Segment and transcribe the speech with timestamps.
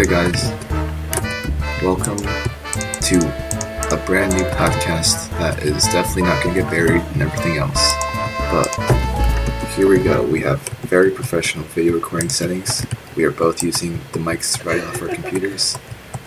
[0.00, 0.50] Okay, guys,
[1.82, 3.18] welcome to
[3.92, 7.92] a brand new podcast that is definitely not going to get buried and everything else.
[8.50, 8.68] But
[9.76, 10.22] here we go.
[10.22, 10.58] We have
[10.88, 12.86] very professional video recording settings.
[13.14, 15.76] We are both using the mics right off our computers.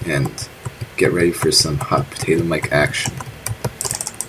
[0.06, 0.48] And
[0.96, 3.14] get ready for some hot potato mic action.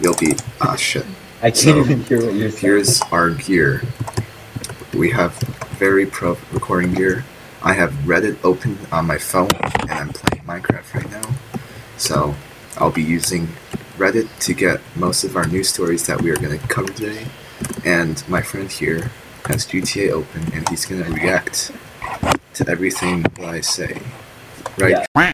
[0.01, 0.37] You'll be.
[0.63, 1.05] Ah, shit.
[1.43, 2.63] I can't So, even hear what you're saying.
[2.63, 3.83] Here's our gear.
[4.95, 5.35] We have
[5.77, 7.27] very pro recording gear.
[7.65, 9.49] I have Reddit open on my phone
[9.81, 11.35] and I'm playing Minecraft right now.
[11.97, 12.35] So
[12.77, 13.49] I'll be using
[13.97, 17.27] Reddit to get most of our news stories that we are going to cover today.
[17.83, 19.11] And my friend here
[19.47, 21.73] has GTA open and he's going to react
[22.53, 23.99] to everything that I say.
[24.77, 25.03] Right?
[25.17, 25.33] Yeah.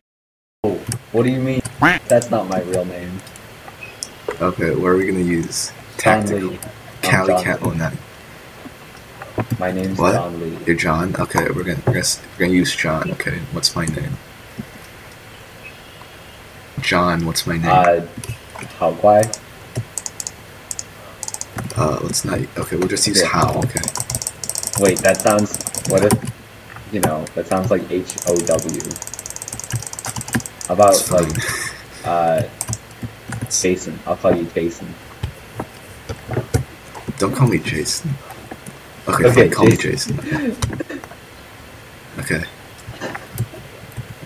[0.62, 0.76] Oh,
[1.10, 1.62] what do you mean?
[2.06, 3.20] That's not my real name.
[4.40, 5.72] Okay, what are we going to use?
[5.96, 6.56] Tactical.
[7.02, 7.76] Cali Cat Lee.
[7.76, 7.98] 09.
[9.58, 10.12] My name's What?
[10.12, 10.58] John Lee.
[10.66, 11.14] You're John?
[11.18, 12.04] Okay, we're gonna, we're gonna
[12.38, 13.10] we're gonna use John.
[13.12, 14.16] Okay, what's my name?
[16.80, 17.66] John, what's my name?
[17.66, 18.00] Uh,
[18.78, 19.22] how why?
[21.76, 22.38] Uh, let's not.
[22.58, 23.28] Okay, we'll just use Yeah.
[23.28, 23.58] How.
[23.60, 23.80] Okay.
[24.80, 25.56] Wait, that sounds.
[25.88, 26.32] What if?
[26.92, 28.80] You know, that sounds like H O W.
[30.66, 31.32] How about like
[32.04, 32.42] uh,
[33.50, 33.98] Jason?
[34.06, 34.92] I'll call you Jason.
[37.18, 38.10] Don't call me Jason.
[39.14, 40.18] Okay, Okay, fine, call me Jason.
[42.18, 42.42] Okay.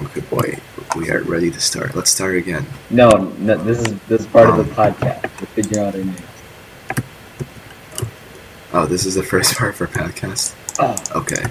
[0.03, 0.59] Okay, boy,
[0.97, 1.95] we are ready to start.
[1.95, 2.67] Let's start again.
[2.91, 4.67] No, no, this is this is part of Um.
[4.69, 5.23] the podcast.
[5.41, 6.21] We're figuring out our names.
[8.73, 10.55] Oh, this is the first part of our podcast.
[10.79, 11.43] Oh, Okay.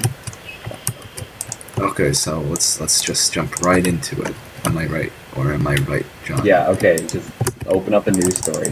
[1.79, 4.35] Okay, so let's let's just jump right into it.
[4.65, 6.45] Am I right, or am I right, John?
[6.45, 6.67] yeah.
[6.69, 7.29] Okay, just
[7.65, 8.69] open up a news story.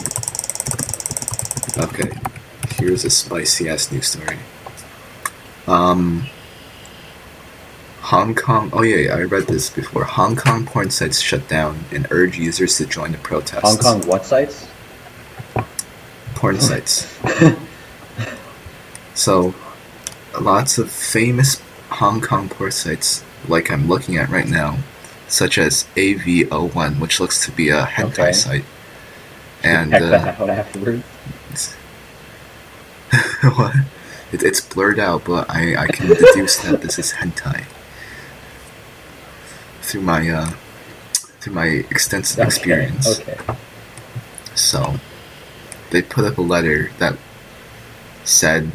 [1.78, 2.12] Okay,
[2.82, 4.38] here's a spicy ass news story.
[5.68, 6.26] Um,
[8.02, 8.72] Hong Kong.
[8.74, 10.04] Oh yeah, yeah, I read this before.
[10.04, 13.62] Hong Kong porn sites shut down and urge users to join the protests.
[13.64, 14.68] Hong Kong what sites?
[16.36, 17.08] porn sites.
[19.14, 19.54] So,
[20.40, 24.80] lots of famous Hong Kong porn sites, like I'm looking at right now,
[25.28, 28.34] such as AV01, which looks to be a hentai Okay.
[28.34, 28.66] site,
[29.64, 31.04] and uh, that out afterwards.
[33.56, 33.76] what?
[34.32, 37.66] It, it's blurred out, but I, I can deduce that this is hentai
[39.82, 40.52] through my uh,
[41.42, 43.20] through my extensive Okay, experience.
[43.20, 43.38] Okay.
[44.56, 44.96] So
[45.90, 47.18] they put up a letter that
[48.24, 48.72] said,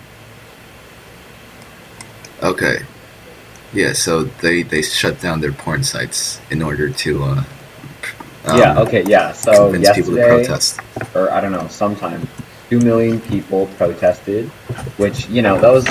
[2.42, 2.78] okay,
[3.72, 3.92] yeah.
[3.92, 7.44] So they they shut down their porn sites in order to uh,
[8.46, 8.80] um, yeah.
[8.80, 9.02] Okay.
[9.04, 9.32] Yeah.
[9.32, 10.80] So convince people to protest.
[11.14, 12.28] or I don't know, sometime,
[12.68, 14.48] two million people protested,
[14.98, 15.86] which you know that was,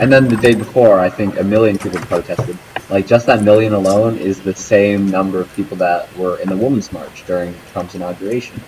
[0.00, 2.58] and then the day before, I think a million people protested.
[2.88, 6.56] Like just that million alone is the same number of people that were in the
[6.56, 8.60] Women's March during Trump's inauguration.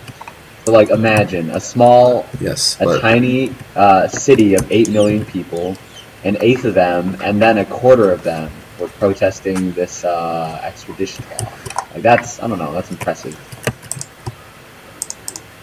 [0.65, 5.77] So like imagine a small Yes, a but tiny uh, city of 8 million people,
[6.25, 11.25] an eighth of them, and then a quarter of them were protesting this uh, extradition
[11.31, 11.53] law.
[11.93, 13.37] Like, that's, I don't know, that's impressive.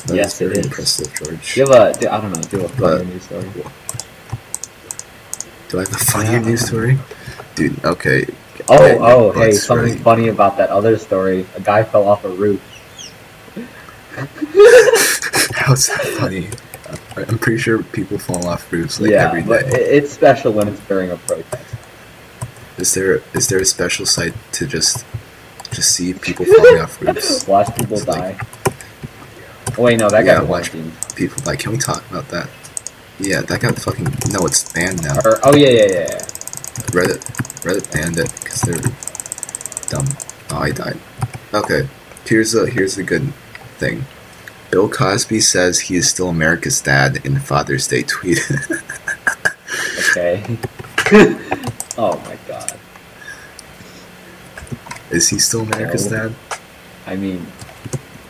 [0.09, 0.65] That yes, is very it is.
[0.65, 1.55] impressive, George.
[1.55, 3.43] Give a, do- I don't know, do a funny news story.
[5.69, 6.97] Do I have a funnier news story,
[7.55, 7.83] dude?
[7.85, 8.25] Okay.
[8.67, 9.99] Oh, okay, oh, hey, something ready.
[9.99, 11.45] funny about that other story.
[11.55, 12.61] A guy fell off a roof.
[15.55, 16.49] How's that funny?
[17.15, 19.47] I'm pretty sure people fall off roofs like every day.
[19.49, 21.75] yeah, every but it's special when it's during a protest.
[22.77, 25.05] Is there is there a special site to just
[25.71, 27.47] just see people falling off roofs?
[27.47, 28.31] Watch people It's die.
[28.31, 28.41] like-
[29.79, 31.15] oh, wait, no, that guy Yeah, watch- quarantined.
[31.15, 32.49] People like, can we talk about that?
[33.19, 35.17] Yeah, that got fucking no, it's banned now.
[35.25, 36.17] Or, oh, yeah, yeah, yeah, yeah.
[36.95, 37.19] Reddit
[37.63, 38.79] Reddit banned it because they're
[39.89, 40.07] dumb.
[40.51, 40.97] Oh, I died.
[41.53, 41.87] Okay,
[42.25, 43.33] here's a here's a good
[43.77, 44.05] thing.
[44.71, 48.39] Bill Cosby says he is still America's dad in Father's Day tweet.
[50.11, 50.43] Okay.
[51.97, 52.73] oh my god.
[55.11, 56.29] is he still America's No.
[56.29, 56.35] dad?
[57.05, 57.45] I mean,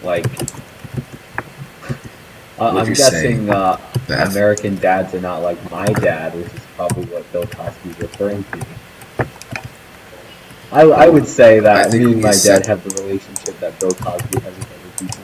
[0.03, 0.25] like,
[2.59, 3.77] uh, I'm guessing uh,
[4.09, 8.65] American dads are not like my dad, which is probably what Bill Cosby's referring to.
[10.71, 13.59] I, I would say I that think me and my said- dad have the relationship
[13.59, 15.23] that Bill Cosby has with other people.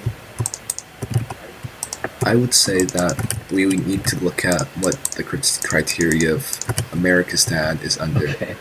[2.28, 6.60] I would say that we need to look at what the criteria of
[6.92, 8.28] America's dad is under.
[8.30, 8.56] Okay.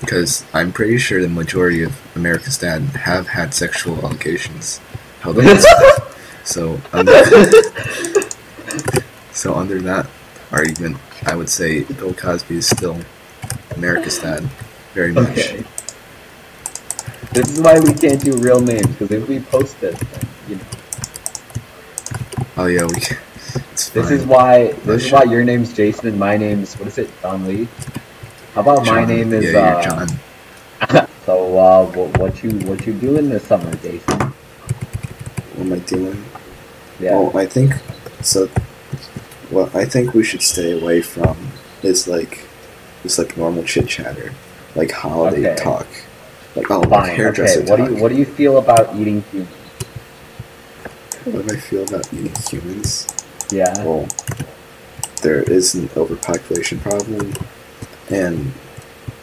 [0.00, 4.80] Because I'm pretty sure the majority of America's dad have had sexual allegations
[5.20, 6.08] held against them.
[6.44, 7.12] So under,
[9.38, 10.10] so under that
[10.50, 12.98] argument, I would say Bill Cosby is still
[13.76, 14.42] America's dad,
[14.94, 15.28] very much.
[15.28, 15.64] Okay.
[17.32, 20.56] This is why we can't do real names, because if we post this, then, you
[20.56, 20.62] know.
[22.56, 22.98] Oh yeah, we.
[22.98, 23.18] Can.
[23.72, 25.20] It's This is why this is sure.
[25.20, 27.68] why your name's Jason and my name's what is it, Don Lee?
[28.54, 30.06] How about my name is yeah, uh you're
[30.96, 31.08] John.
[31.24, 34.18] so uh what, what you what you doing this summer, Jason?
[34.18, 36.24] What am I doing?
[36.98, 37.12] Yeah.
[37.12, 37.74] Well, I think
[38.20, 38.48] so.
[39.50, 41.36] What I think we should stay away from
[41.82, 42.46] is like
[43.02, 44.32] just like normal chit chatter,
[44.74, 45.62] like holiday Okay.
[45.62, 45.86] talk,
[46.54, 47.16] like oh, like Fine.
[47.16, 47.70] hairdresser Okay.
[47.70, 47.88] What talk.
[47.88, 49.48] do you what do you feel about eating humans?
[51.24, 53.06] What do I feel about eating humans?
[53.50, 53.72] Yeah.
[53.84, 54.06] Well,
[55.22, 57.32] there is an overpopulation problem,
[58.10, 58.52] and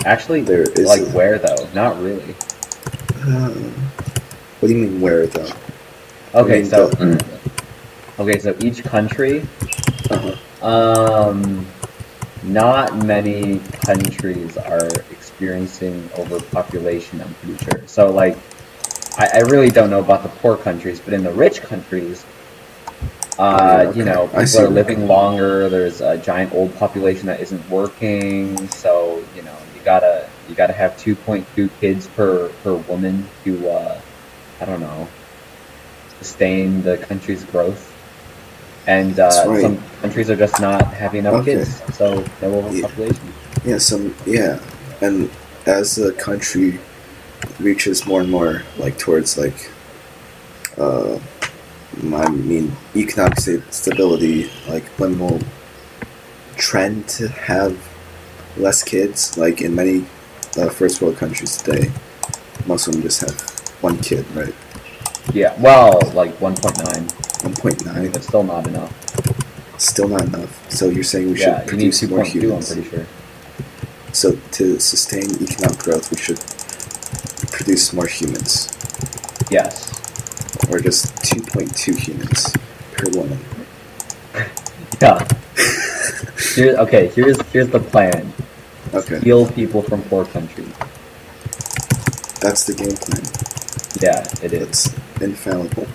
[0.06, 1.68] Actually, there is like a- where though?
[1.74, 2.36] Not really.
[3.26, 3.50] uh,
[4.60, 5.50] what do you mean where though?
[6.36, 7.24] Okay, so the-
[8.20, 9.48] okay, so each country.
[10.62, 11.66] um,
[12.44, 17.22] not many countries are experiencing overpopulation.
[17.22, 17.82] I'm pretty sure.
[17.88, 18.38] So like,
[19.18, 22.26] I, I really don't know about the poor countries, but in the rich countries,
[23.38, 25.70] uh, Oh, yeah, you know, people are living longer.
[25.70, 28.68] There's a giant old population that isn't working.
[28.70, 34.02] So you know, you gotta you gotta have 2.2 kids per per woman to uh,
[34.62, 35.08] I don't know
[36.20, 37.95] sustain the country's growth
[38.88, 39.62] and uh, right.
[39.62, 41.56] some countries are just not having enough okay.
[41.56, 43.34] kids, so they're overpopulation.
[43.64, 43.72] Yeah.
[43.72, 44.60] yeah, some yeah,
[45.02, 45.30] and
[45.66, 46.80] as the country
[47.60, 49.72] reaches more and more like towards like,
[50.78, 51.20] uh,
[51.98, 55.40] I mean economic stability, like when will
[56.58, 57.78] trend to have
[58.58, 60.06] less kids, like in many
[60.58, 61.92] uh, first world countries today,
[62.66, 63.40] most of them just have
[63.82, 64.54] one kid, right?
[65.34, 67.08] Yeah, well, like one point nine.
[67.46, 68.12] 1.9.
[68.12, 69.80] That's still not enough.
[69.80, 70.72] Still not enough.
[70.72, 72.72] So you're saying we yeah, should produce more humans?
[72.72, 73.06] I'm pretty sure.
[74.14, 76.40] So to sustain economic growth, we should
[77.52, 78.72] produce more humans.
[79.52, 79.92] Yes.
[80.72, 82.54] Or just 2.2 humans
[82.94, 83.38] per woman.
[85.02, 85.28] Yeah.
[86.56, 88.32] Here, okay, here's here's the plan.
[88.94, 89.20] Okay.
[89.20, 90.72] Steal people from poor countries.
[92.40, 93.24] That's the game plan.
[94.00, 94.88] Yeah, it is.
[95.16, 95.88] It's infallible.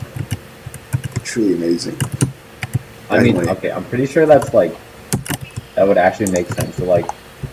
[1.30, 1.96] Truly amazing.
[3.08, 4.76] I mean, okay, I'm pretty sure that's like
[5.76, 6.74] that would actually make sense.
[6.74, 7.08] So like,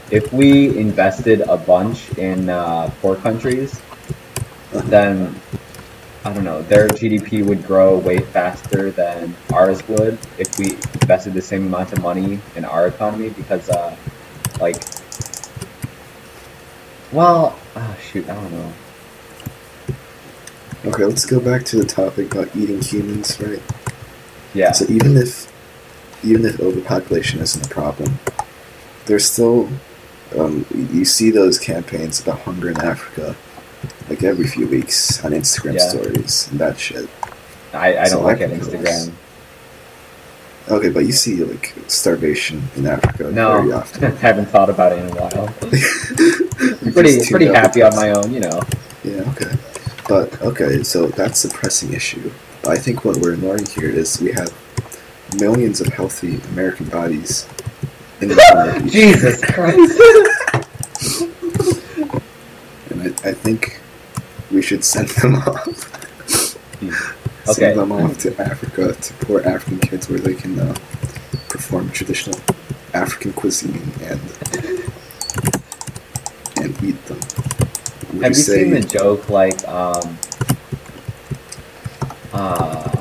[0.10, 3.80] if we invested a bunch in uh, poor countries,
[4.72, 5.40] then
[6.26, 11.36] I don't know, their GDP would grow way faster than ours would if we invested
[11.36, 13.96] the same amount of money in our economy because, uh,
[14.60, 14.82] like,
[17.12, 18.74] well, oh shoot, I don't know.
[20.88, 23.62] Okay, let's go back to the topic about eating humans, right?
[24.54, 25.52] Yeah, So even if
[26.24, 28.20] even if overpopulation isn't a problem,
[29.06, 29.70] there's still
[30.38, 33.36] um, you see those campaigns about hunger in Africa
[34.10, 35.90] like every few weeks on Instagram Yeah.
[35.90, 37.10] stories and that shit.
[37.74, 39.12] I, I so don't like look at Instagram.
[40.70, 44.16] Okay, but you see like starvation in Africa very No, often.
[44.18, 45.50] haven't thought about it in a while.
[46.84, 48.62] You pretty pretty happy on my own, you know.
[49.04, 49.52] Yeah, okay.
[50.08, 52.32] But, okay, so that's a pressing issue.
[52.62, 54.52] But I think what we're ignoring here is we have
[55.38, 57.48] millions of healthy American bodies
[58.22, 60.00] in the corner of each- Jesus Christ.
[62.90, 63.80] And I, I think
[64.52, 65.94] we should send them off.
[67.50, 67.54] Okay.
[67.74, 70.74] Send them off to Africa, to poor African kids where they can uh,
[71.48, 72.38] perform traditional
[72.94, 74.20] African cuisine and
[76.58, 77.20] and eat them.
[78.14, 80.18] Would Have you say, seen the joke like um
[82.34, 82.98] uh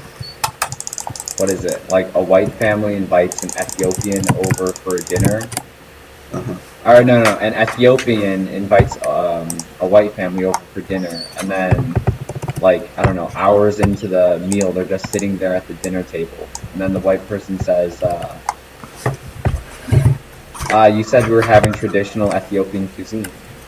[1.38, 1.88] what is it?
[1.90, 5.42] Like a white family invites an Ethiopian over for dinner.
[6.32, 6.54] Uh-huh.
[6.84, 9.48] Or no, no, an Ethiopian invites um,
[9.80, 11.94] a white family over for dinner, and then,
[12.60, 16.02] like I don't know, hours into the meal, they're just sitting there at the dinner
[16.04, 18.38] table, and then the white person says, uh,
[20.70, 23.26] uh, "You said we were having traditional Ethiopian cuisine,"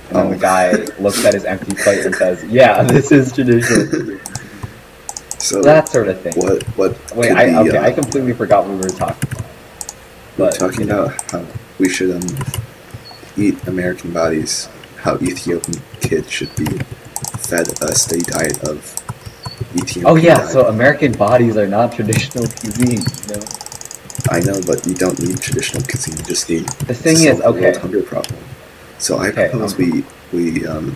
[0.09, 0.31] and then Oh.
[0.31, 4.19] the guy looks at his empty plate and says, "Yeah, this is traditional."
[5.39, 6.33] So that sort of thing.
[6.37, 9.45] what what Wait, I be, okay, uh, I completely forgot what we were talking about.
[10.37, 11.05] We're talking you know.
[11.05, 11.47] about how
[11.79, 12.37] we should um,
[13.37, 16.67] eat American bodies, how Ethiopian kids should be
[17.39, 18.95] fed a steady diet of
[19.77, 20.07] Ethiopian.
[20.07, 20.51] Oh yeah, diet.
[20.51, 23.01] so American bodies are not traditional cuisine.
[23.01, 23.45] You know?
[24.31, 26.17] I know, but you don't need traditional cuisine.
[26.19, 27.79] You just need The thing is, solve the world okay.
[27.81, 28.39] hunger problem.
[28.99, 30.95] So I Okay, propose we we um,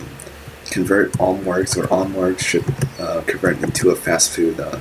[0.69, 2.65] convert Almorgs or Almorgs should
[2.99, 4.79] uh, convert into a fast food uh,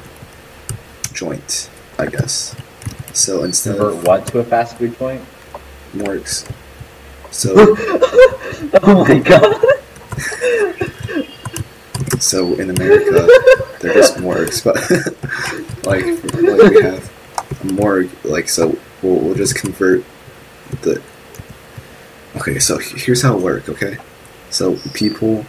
[1.13, 2.57] joint, I guess.
[3.13, 5.23] So instead Convert of what to a fast food joint?
[5.95, 6.51] Morgs,
[7.31, 7.55] so
[8.83, 9.63] oh my god.
[12.21, 13.29] So in America,
[13.81, 14.77] they're just morgues, but
[15.85, 17.11] like, like we have
[17.63, 18.11] a morgue.
[18.25, 20.05] Like so, we'll, we'll just convert
[20.83, 21.03] the.
[22.43, 23.69] Okay, so here's how it works.
[23.69, 23.99] Okay,
[24.51, 25.47] so people,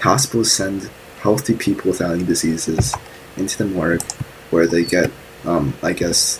[0.00, 0.90] hospitals send
[1.22, 2.94] healthy people without any diseases
[3.38, 4.02] into the morgue,
[4.50, 5.10] where they get,
[5.46, 6.38] um, I guess,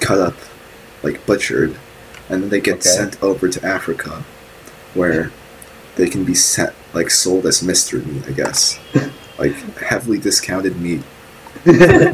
[0.00, 0.34] cut up,
[1.04, 1.76] like butchered,
[2.28, 2.88] and then they get Okay.
[2.88, 4.24] sent over to Africa,
[4.94, 5.30] where
[5.94, 8.76] they can be sent like sold as mystery meat, I guess,
[9.38, 11.02] like heavily discounted meat
[11.62, 11.70] for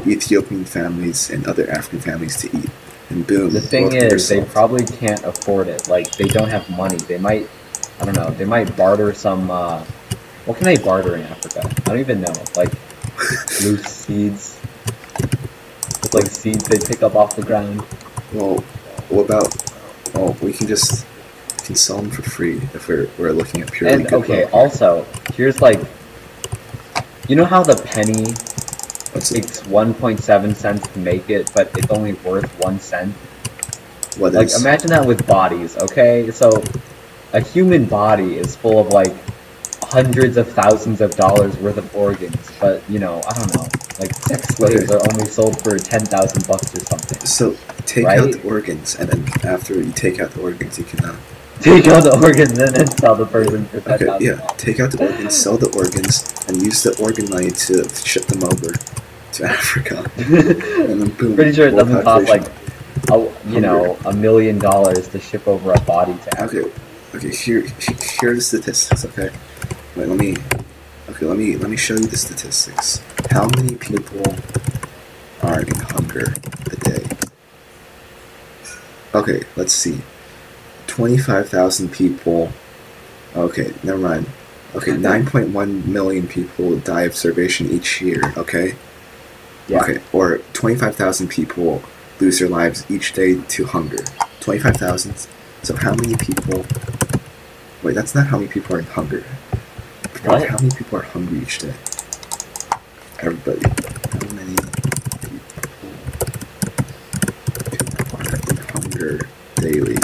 [0.06, 2.68] Ethiopian families and other African families to eat.
[3.10, 5.88] And boom, The thing is, they probably can't afford it.
[5.88, 6.96] Like, they don't have money.
[6.96, 7.48] They might,
[8.00, 9.84] I don't know, they might barter some, uh,
[10.44, 11.62] what can they barter in Africa?
[11.64, 12.32] I don't even know.
[12.56, 12.72] Like,
[13.62, 14.60] loose seeds.
[15.18, 17.82] It's like seeds they pick up off the ground.
[18.32, 18.58] Well,
[19.08, 19.54] what about?
[20.14, 21.06] Oh, we can just
[21.58, 25.06] we can sell them for free if we're we're looking at purely And, okay, also,
[25.34, 25.80] here's like,
[27.28, 28.34] you know how the penny
[29.16, 29.42] What's it?
[29.42, 33.12] takes 1.7 cents to make it, but it's only worth 1 cent?
[34.18, 36.30] What Like, is- imagine that with bodies, okay?
[36.30, 36.62] So,
[37.32, 39.14] a human body is full of, like,
[39.84, 43.68] hundreds of thousands of dollars worth of organs, but, you know, I don't know.
[43.98, 47.18] Like, sex slaves are only sold for 10,000 bucks or something.
[47.26, 47.56] So
[47.86, 51.04] take out the organs, and then after you take out the organs, you can.
[51.04, 51.16] Uh,
[51.60, 55.00] Take out the organs and then sell the person for okay, yeah, take out the
[55.02, 58.74] organs, sell the organs, and use the organ money to ship them over
[59.36, 61.34] to Africa, and then boom.
[61.34, 62.50] Pretty sure it doesn't cost, like,
[63.10, 66.70] a, you know, a million dollars to ship over a body to Africa.
[67.14, 67.30] Okay, okay.
[67.30, 67.60] Here,
[68.20, 69.04] here are the statistics.
[69.04, 69.30] Okay,
[69.94, 70.08] wait.
[70.08, 70.36] Let me.
[71.08, 73.00] Okay, let me let me show you the statistics.
[73.30, 74.34] How many people
[75.42, 76.34] are in hunger
[76.70, 77.06] a day?
[79.14, 80.00] Okay, let's see.
[80.86, 82.50] Twenty-five thousand people.
[83.36, 84.26] Okay, never mind.
[84.74, 88.32] Okay, nine point one million people die of starvation each year.
[88.36, 88.74] Okay.
[89.68, 89.82] Yeah.
[89.82, 91.82] Okay, or twenty-five thousand people
[92.20, 94.04] lose their lives each day to hunger.
[94.40, 95.26] Twenty-five thousand.
[95.62, 96.64] So how many people?
[97.82, 99.24] Wait, that's not how many people are in hunger.
[100.24, 100.48] What?
[100.48, 101.74] How many people are hungry each day?
[103.20, 103.60] Everybody.
[103.68, 104.56] How many
[107.70, 109.96] people are in hunger daily?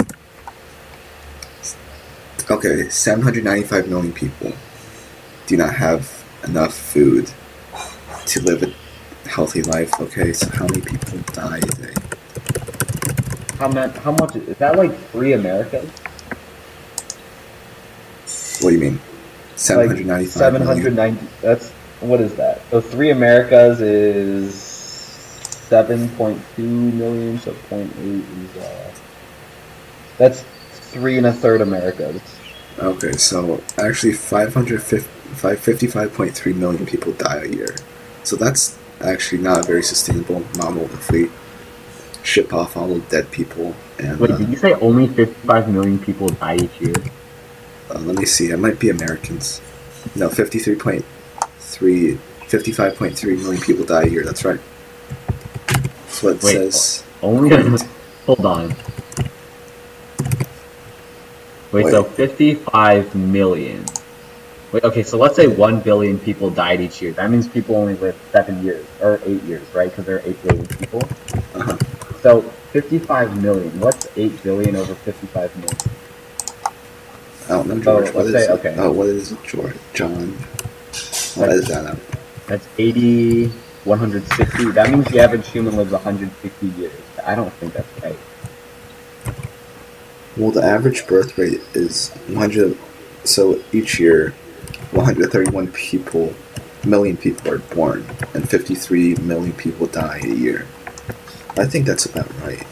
[2.49, 4.51] Okay, 795 million people
[5.47, 7.31] do not have enough food
[8.25, 8.73] to live a
[9.33, 9.91] healthy life.
[9.99, 11.93] Okay, so how many people die a day?
[13.57, 13.97] How, much?
[13.97, 14.35] how much?
[14.35, 15.89] Is that like three Americas?
[18.61, 18.99] What do you mean?
[19.55, 21.27] 795 Seven hundred ninety.
[21.41, 22.61] That's what is that?
[22.69, 27.39] So three Americas is seven point two million.
[27.39, 28.91] So point eight is uh.
[30.17, 32.21] That's three and a third Americas.
[32.79, 37.73] Okay, so actually 555.3 million people die a year.
[38.23, 41.29] So that's actually not a very sustainable model if we
[42.23, 43.75] ship off all the dead people.
[43.99, 46.95] And Wait, uh, did you say only fifty-five million people die each year?
[47.93, 49.61] uh, let me see, it might be Americans.
[50.15, 51.03] No, 53.3,
[52.47, 54.23] 55.3 million people die a year.
[54.23, 54.59] That's right.
[55.67, 57.03] That's what it Wait, says.
[57.21, 57.49] Only.
[58.25, 58.75] Hold on.
[61.71, 63.83] Wait, so 55 million.
[64.73, 67.11] Wait, okay, so let's say 1 billion people died each year.
[67.13, 69.91] That means people only live 7 years, or 8 years, right?
[69.91, 70.99] Because there are 8 billion people.
[71.53, 71.77] Uh-huh.
[72.23, 73.79] So, 55 million.
[73.79, 75.77] What's 8 billion over 55 million?
[77.45, 78.05] I don't know, George.
[78.15, 78.75] what let's is say- okay.
[78.79, 79.75] Oh, what is it, George?
[79.93, 80.35] John.
[81.37, 81.99] I'll edit that out.
[82.47, 83.49] That's 80,
[83.83, 84.71] 160.
[84.71, 86.93] That means the average human lives 160 years.
[87.23, 88.17] I don't think that's right.
[90.35, 92.75] Well, the average birth rate is 100.
[93.23, 94.33] So each year,
[94.95, 96.33] 131 people,
[96.85, 100.67] million people are born, and 53 million people die a year.
[101.57, 102.65] I think that's about right.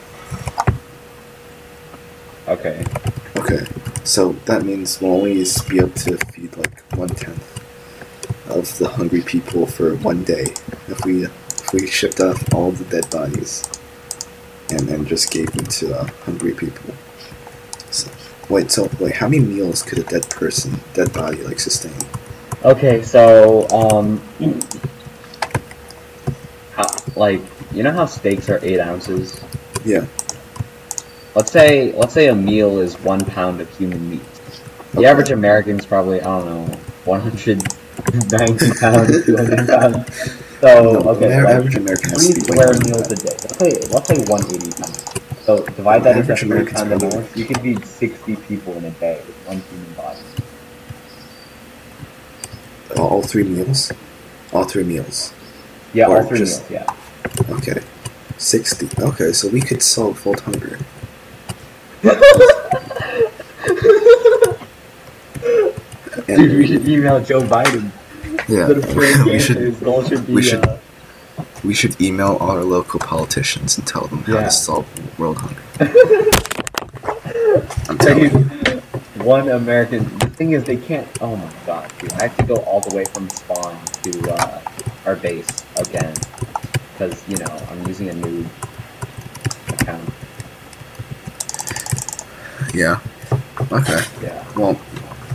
[2.48, 2.84] Okay.
[3.38, 3.66] Okay,
[4.04, 7.60] so that means we'll only be able to feed like one tenth
[8.50, 10.46] of the hungry people for one day
[10.88, 13.64] if we if we shipped off all the dead bodies
[14.70, 16.94] and then just gave them to uh, hungry people.
[18.52, 21.94] Wait, so wait, how many meals could a dead person, dead body, like sustain?
[22.66, 24.22] Okay, so um,
[26.74, 27.40] how, like
[27.72, 29.40] you know how steaks are eight ounces.
[29.86, 30.06] Yeah.
[31.34, 34.22] Let's say let's say a meal is one pound of human meat.
[34.92, 35.06] The Okay.
[35.08, 37.64] average American's probably I don't know 190
[38.82, 40.32] pounds, 200 pounds.
[40.60, 43.32] So no, okay, average American has to be square meals a day.
[43.32, 45.01] Let's say let's say 180 pounds.
[45.46, 49.22] So divide that into three pound probably- You could feed 60 people in a day
[49.26, 50.20] with one human body.
[52.98, 53.92] all three meals,
[54.54, 55.34] all three meals.
[55.94, 56.86] Yeah, Or all three just- meals.
[56.88, 57.56] Yeah.
[57.56, 57.80] Okay,
[58.38, 58.88] sixty.
[59.00, 60.78] Okay, so we could solve world hunger.
[66.28, 67.92] Dude, we should email Joe Biden.
[68.48, 70.34] yeah, Instead of praying we should his should be.
[70.34, 70.78] we should- uh,
[71.64, 74.44] we should email all our local politicians and tell them how Yeah.
[74.44, 75.62] to solve world hunger.
[77.90, 78.30] I'm telling you.
[79.24, 80.04] One American.
[80.20, 81.08] The thing is, they can't.
[81.22, 82.12] Oh my god, dude!
[82.14, 84.62] I have to go all the way from spawn to uh,
[85.06, 86.14] our base again
[86.94, 88.46] because you know I'm using a new
[89.70, 90.10] account.
[92.74, 93.00] Yeah.
[93.72, 94.02] Okay.
[94.24, 94.44] Yeah.
[94.56, 94.80] Well,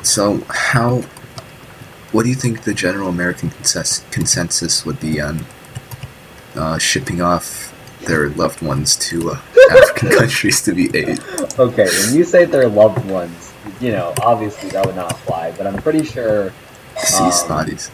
[0.02, 1.02] so how?
[2.12, 5.44] What do you think the general American consensus, consensus would be on
[6.56, 7.72] uh, shipping off
[8.06, 11.18] their loved ones to uh, African countries to be aid?
[11.58, 15.52] Okay, when you say their loved ones, you know, obviously that would not apply.
[15.52, 16.52] But I'm pretty sure.
[16.98, 17.90] Sea Um, snotties.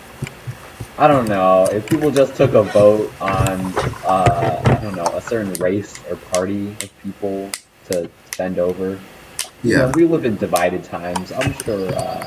[0.99, 3.73] I don't know if people just took a vote on,
[4.04, 7.50] uh, I don't know, a certain race or party of people
[7.90, 9.00] to send over.
[9.64, 9.92] You know, Yeah.
[9.95, 11.33] we live in divided times.
[11.33, 11.88] I'm sure.
[11.95, 12.26] Uh,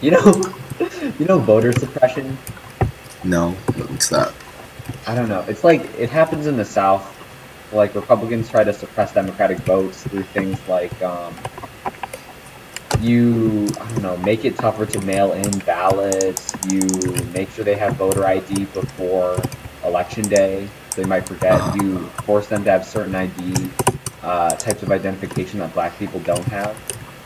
[0.00, 0.52] you know,
[1.18, 2.36] you know, voter suppression.
[3.24, 3.52] No.
[3.88, 4.32] What's that?
[5.06, 5.44] I don't know.
[5.48, 7.10] It's like it happens in the South.
[7.72, 11.34] Like Republicans try to suppress Democratic votes through things like um,
[13.00, 16.54] you, I don't know, make it tougher to mail in ballots.
[16.68, 16.82] You
[17.32, 19.38] make sure they have voter ID before
[19.84, 20.68] election day.
[20.96, 21.76] They might forget.
[21.76, 23.70] You force them to have certain ID
[24.22, 26.76] uh, types of identification that Black people don't have.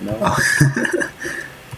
[0.01, 0.37] You know.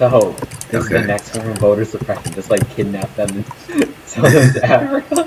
[0.00, 0.34] So
[0.70, 2.32] this is the next form of voter suppression.
[2.32, 5.26] Just like kidnap them and sell them to Africa.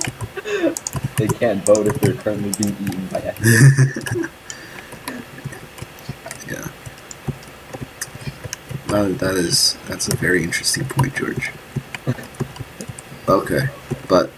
[1.17, 4.31] they can't vote if they're currently being eaten by ethnic.
[6.49, 6.67] yeah.
[8.89, 11.51] Well, that is that's a very interesting point, George.
[13.29, 13.67] Okay,
[14.09, 14.31] but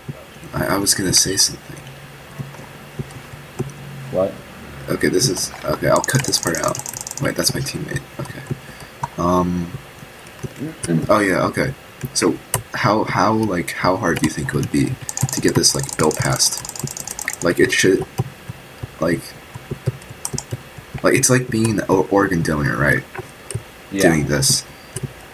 [0.54, 1.80] I, I was gonna say something.
[4.12, 4.34] What?
[4.89, 5.88] Okay, this is okay.
[5.88, 6.78] I'll cut this part out.
[7.21, 8.02] Wait, that's my teammate.
[8.19, 8.41] Okay.
[9.17, 9.71] Um.
[11.10, 11.46] Oh yeah.
[11.48, 11.74] Okay.
[12.13, 12.38] So,
[12.74, 14.91] how how like how hard do you think it would be
[15.34, 17.44] to get this like bill passed?
[17.44, 18.06] Like it should,
[19.00, 19.22] like,
[21.04, 23.04] like it's like being an organ donor, right?
[23.91, 24.04] Yeah.
[24.13, 24.65] Doing this,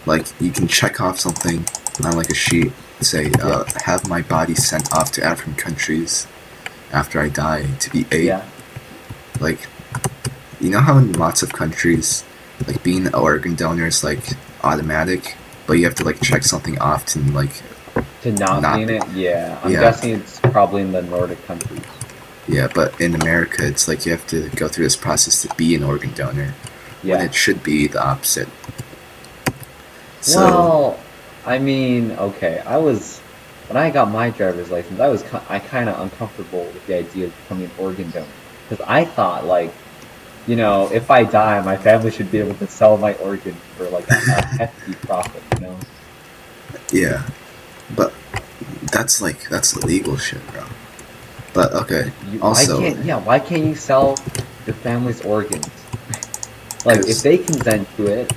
[0.06, 1.66] like you can check off something
[2.04, 6.28] on like a sheet, say, uh, have my body sent off to African countries
[6.92, 8.44] after I die to be ate Yeah.
[9.40, 9.60] like
[10.60, 12.26] you know how in lots of countries
[12.68, 14.20] like being an organ donor is like
[14.64, 15.36] automatic
[15.68, 17.62] but you have to like check something off to like
[18.24, 19.04] To not, Not be in it?
[19.14, 19.60] Yeah.
[19.64, 19.82] I'm Yeah.
[19.82, 21.82] guessing it's probably in the Nordic countries.
[22.48, 25.76] yeah but in america it's like you have to go through this process to be
[25.76, 26.54] an organ donor
[27.04, 28.50] when it should be the opposite
[30.22, 31.00] so well,
[31.46, 32.60] I mean, okay.
[32.66, 33.20] I was
[33.68, 35.00] when I got my driver's license.
[35.00, 38.28] I was I kind of uncomfortable with the idea of becoming an organ donor
[38.70, 39.74] because I thought like,
[40.48, 43.90] you know, if I die, my family should be able to sell my organ for
[43.90, 44.14] like a,
[44.60, 45.44] hefty profit.
[45.56, 45.78] You know.
[46.92, 47.28] yeah
[47.96, 48.14] but
[48.92, 50.64] that's like that's illegal shit bro
[51.54, 53.18] but okay You, Also- why can't yeah?
[53.20, 54.18] Why can't you sell
[54.66, 55.68] your family's organs?
[56.86, 58.34] like if they consent to it.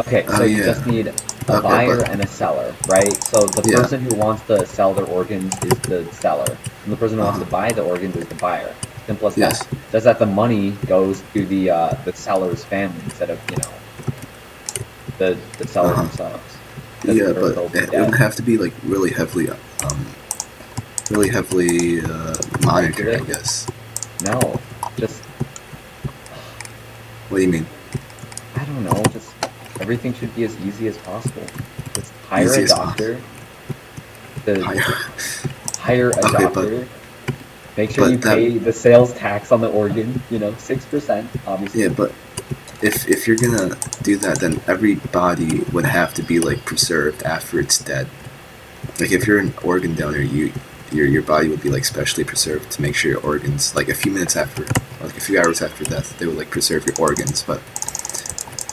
[0.00, 0.64] Okay, so Oh, you yeah.
[0.64, 1.14] just need a
[1.48, 3.14] Okay, buyer but- and a seller, right?
[3.30, 3.78] So the Yeah.
[3.82, 7.38] person who wants to sell their organs is the seller, and the person who wants
[7.38, 7.50] to Uh-huh.
[7.62, 8.74] buy the organs is the buyer.
[9.06, 9.64] Simple as Yes.
[9.66, 9.78] that.
[9.92, 13.72] Just that the money goes to the uh, the seller's family instead of you know
[15.18, 16.02] the the seller Uh-huh.
[16.02, 16.42] themselves.
[17.04, 20.06] yeah but person will be it, it would have to be like really heavily um
[21.10, 23.66] really heavily uh, monitored i guess
[24.24, 24.40] No,
[24.96, 25.20] just
[27.28, 27.66] what do you mean
[28.56, 29.02] I don't know.
[29.12, 29.34] Just
[29.80, 31.42] everything should be as easy as possible.
[31.94, 33.20] Just hire Easy a doctor.
[34.46, 34.80] The, Hire-
[35.78, 36.88] hire a Okay, but- doctor.
[37.76, 40.22] Make sure but you that- pay the sales tax on the organ.
[40.30, 41.82] You know, six percent, obviously.
[41.82, 42.12] Yeah, but
[42.82, 47.22] if if you're gonna do that, then every body would have to be like preserved
[47.22, 48.08] after it's dead.
[49.00, 50.52] Like if you're an organ donor, you
[50.92, 53.94] your your body would be like specially preserved to make sure your organs like a
[53.94, 54.62] few minutes after,
[55.02, 57.42] like a few hours after death, they would like preserve your organs.
[57.42, 57.60] But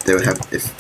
[0.05, 0.75] they would have if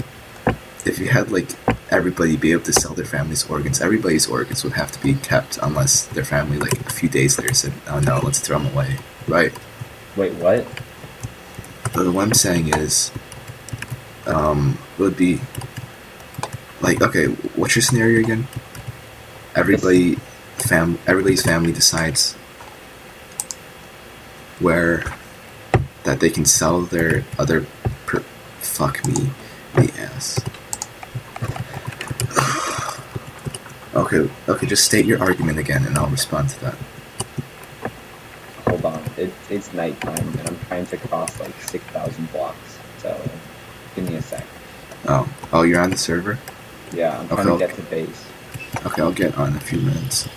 [0.85, 1.47] if you had like
[1.91, 5.59] everybody be able to sell their family's organs, everybody's organs would have to be kept
[5.61, 8.97] unless their family like a few days later said, "Oh no, let's throw them away."
[9.27, 9.53] Right.
[10.15, 10.65] Wait, what?
[11.93, 13.11] But what I'm saying is,
[14.25, 15.41] um, would be
[16.81, 17.25] like okay,
[17.55, 18.47] what's your scenario again?
[19.55, 20.15] Everybody,
[20.57, 22.33] fam, everybody's family decides
[24.59, 25.03] where
[26.03, 27.65] that they can sell their other.
[28.05, 28.23] Per-
[28.61, 29.31] fuck me,
[29.75, 30.39] the ass.
[33.93, 36.75] Okay, okay, just state your argument again, and I'll respond to that.
[38.67, 42.77] Hold on, it, it's nighttime and I'm trying to cross like six thousand blocks.
[42.99, 43.19] So
[43.95, 44.45] give me a sec.
[45.07, 46.39] Oh, oh, you're on the server.
[46.93, 47.65] Yeah, I'm trying Okay.
[47.67, 48.25] to get to base.
[48.85, 50.29] Okay, I'll get on in a few minutes.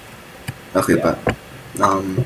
[0.74, 1.16] Okay, Yeah.
[1.76, 2.24] but um.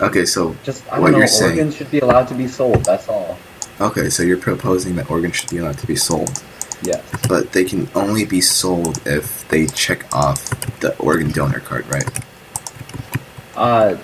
[0.00, 1.18] Okay, so Just I What know.
[1.18, 2.84] you're saying- Organs should be allowed to be sold.
[2.84, 3.38] That's all.
[3.80, 6.42] okay, so you're proposing that organs should be allowed to be sold,
[6.84, 7.02] Yes.
[7.28, 10.44] but they can only be sold if they check off
[10.80, 12.08] the organ donor card, right?
[13.56, 13.96] Uh.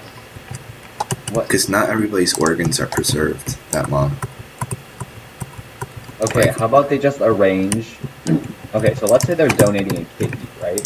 [1.33, 1.47] What?
[1.47, 4.17] Because not everybody's organs are preserved that long.
[6.21, 6.47] Okay.
[6.49, 7.97] like- How about they just arrange?
[8.75, 10.81] Okay, so let's say they're donating a kidney, right?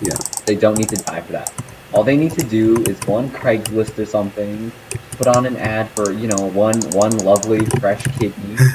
[0.00, 0.14] Yeah.
[0.46, 1.52] They don't need to die for that.
[1.92, 4.72] All they need to do is go on Craigslist or something,
[5.12, 8.56] put on an ad for you know one one lovely fresh kidney.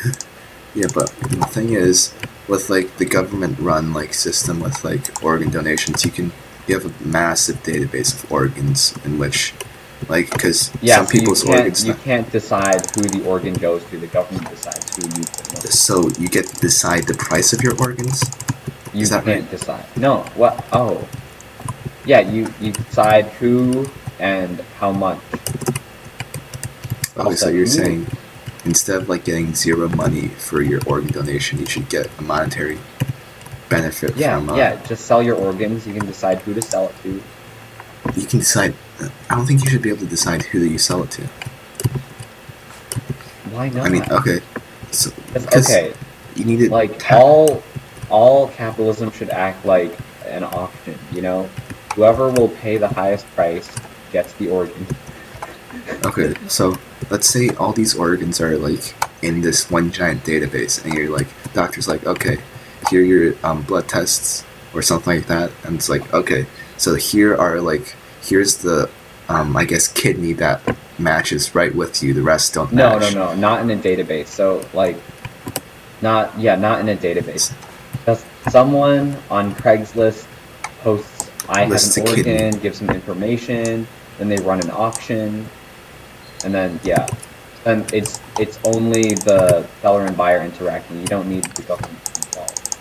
[0.76, 2.14] Yeah, but the thing is,
[2.48, 6.32] with like the government-run like system with like organ donations, you can
[6.68, 9.54] you have a massive database of organs in which,
[10.08, 11.86] like, because Yeah, some so people's can't organs.
[11.86, 13.98] you can't decide who the organ goes to.
[13.98, 15.24] The government decides who you.
[15.72, 18.24] So you get to decide the price of your organs.
[18.94, 19.52] You Is that can't right?
[19.52, 19.86] decide.
[19.98, 20.20] No.
[20.36, 20.64] What?
[20.72, 21.08] Oh.
[22.06, 22.20] Yeah.
[22.22, 23.88] You you decide who
[24.20, 25.20] and how much.
[27.18, 28.06] Okay, so you're saying
[28.70, 32.78] instead of like getting zero money for your organ donation, you should get a monetary
[33.68, 34.38] benefit Yeah.
[34.38, 34.50] from.
[34.52, 34.76] Uh, yeah.
[34.86, 35.86] Just sell your organs.
[35.88, 37.22] You can decide who to sell it to.
[38.20, 38.74] You can decide.
[39.30, 41.24] I don't think you should be able to decide who you sell it to.
[43.52, 43.86] Why not?
[43.86, 44.40] I mean, okay.
[44.92, 45.94] So okay.
[46.36, 47.64] you need to Like tap- all
[48.10, 50.98] all capitalism should act like an auction.
[51.12, 51.50] You know,
[51.96, 53.70] whoever will pay the highest price
[54.12, 54.86] gets the organ.
[56.06, 56.76] Okay, so
[57.10, 61.28] let's say all these organs are like in this one giant database, and you're like,
[61.54, 62.38] doctor's like, okay,
[62.90, 66.46] here are your um, blood tests or something like that, and it's like, okay,
[66.78, 68.90] so here are like, here's the,
[69.28, 70.62] um, I guess kidney that
[70.98, 72.14] matches right with you.
[72.14, 73.14] The rest don't No, match.
[73.14, 74.28] no, no, no, not in a database.
[74.28, 74.98] So like,
[76.02, 77.54] not yeah, not in a database.
[78.06, 80.26] Just someone on Craigslist
[80.82, 82.32] posts, "I have an a kidney.
[82.46, 85.46] organ," gives some information, then they run an auction,
[86.44, 87.08] and then yeah,
[87.66, 91.00] and it's it's only the seller and buyer interacting.
[91.00, 92.78] You don't need the government involved.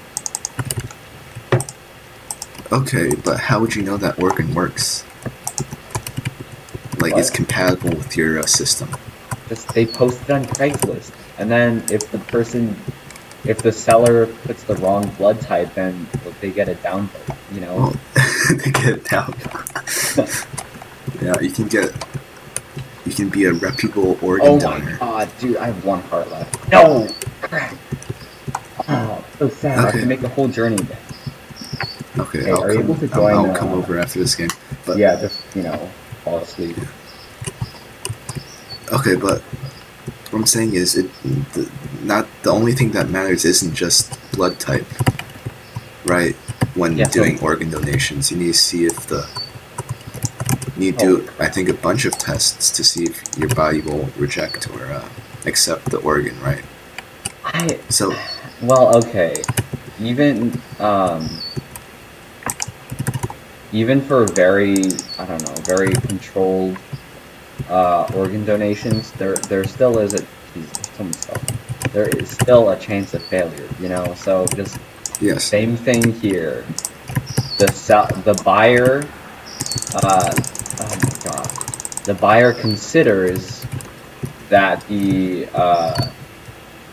[2.71, 5.05] Okay, but how would you know that organ works?
[6.99, 8.90] Like it's compatible with your uh, system.
[9.49, 12.77] Just they post it on Craigslist, and then if the person,
[13.44, 16.09] if the seller puts the wrong blood type, then
[16.40, 17.37] they get a down vote.
[17.53, 17.77] You know.
[17.77, 17.97] Well,
[18.57, 19.35] they get it down.
[21.23, 21.94] yeah, you can get.
[23.09, 24.85] You can be a reputable organ Oh donor.
[24.85, 26.71] my god, dude, I have one heart left.
[26.71, 27.09] No!
[27.40, 27.75] Crap.
[28.87, 29.79] Oh, so sad.
[29.79, 30.01] I have Okay.
[30.01, 30.99] to make the whole journey again.
[32.18, 34.35] Okay, Hey, I'll are come, able to I'll- join, I'll, come uh, over after this
[34.35, 34.51] game.
[34.85, 35.88] But yeah, just, you know,
[36.23, 36.77] fall asleep.
[38.92, 41.09] okay, but what I'm saying is, it
[41.55, 41.71] the,
[42.03, 44.85] not the only thing that matters isn't just blood type,
[46.05, 46.35] right?
[46.75, 49.47] When Yeah, so- doing organ donations, you need to see if the you
[50.78, 54.08] need to do I think a bunch of tests to see if your body will
[54.16, 55.08] reject or uh,
[55.46, 56.64] accept the organ, right?
[57.44, 58.14] I, So
[58.62, 59.42] well, okay.
[60.00, 61.28] Even, um,
[63.72, 64.76] even for very,
[65.18, 66.76] I don't know, very controlled,
[67.68, 71.28] uh, organ donations, there, there still is a, Jesus.
[71.92, 74.78] There is still a chance of failure, you know, so just
[75.20, 76.64] yes, Same thing here.
[77.58, 79.04] The sell, the buyer,
[79.94, 80.58] uh, oh
[82.09, 83.66] the buyer considers
[84.49, 86.11] that the uh,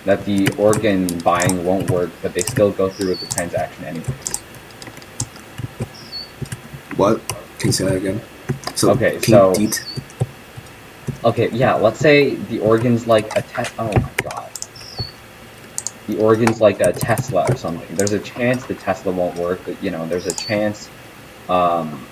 [0.04, 4.38] that the organ buying won't work, but they still go through with the transaction anyways.
[6.98, 7.26] what?
[7.60, 8.22] Can you say that again?
[8.76, 9.54] So Okay, so-
[11.24, 14.50] Okay, yeah, let's say the organ's like a te- oh my god.
[16.08, 17.96] The organ's like a Tesla or something.
[17.96, 20.90] There's a chance the Tesla won't work, but you know, there's a chance
[21.50, 22.06] um,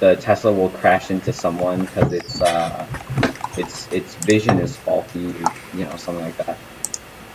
[0.00, 2.86] the Tesla will crash into someone because it's uh,
[3.56, 5.34] its its vision is faulty,
[5.74, 6.58] you know, something like that.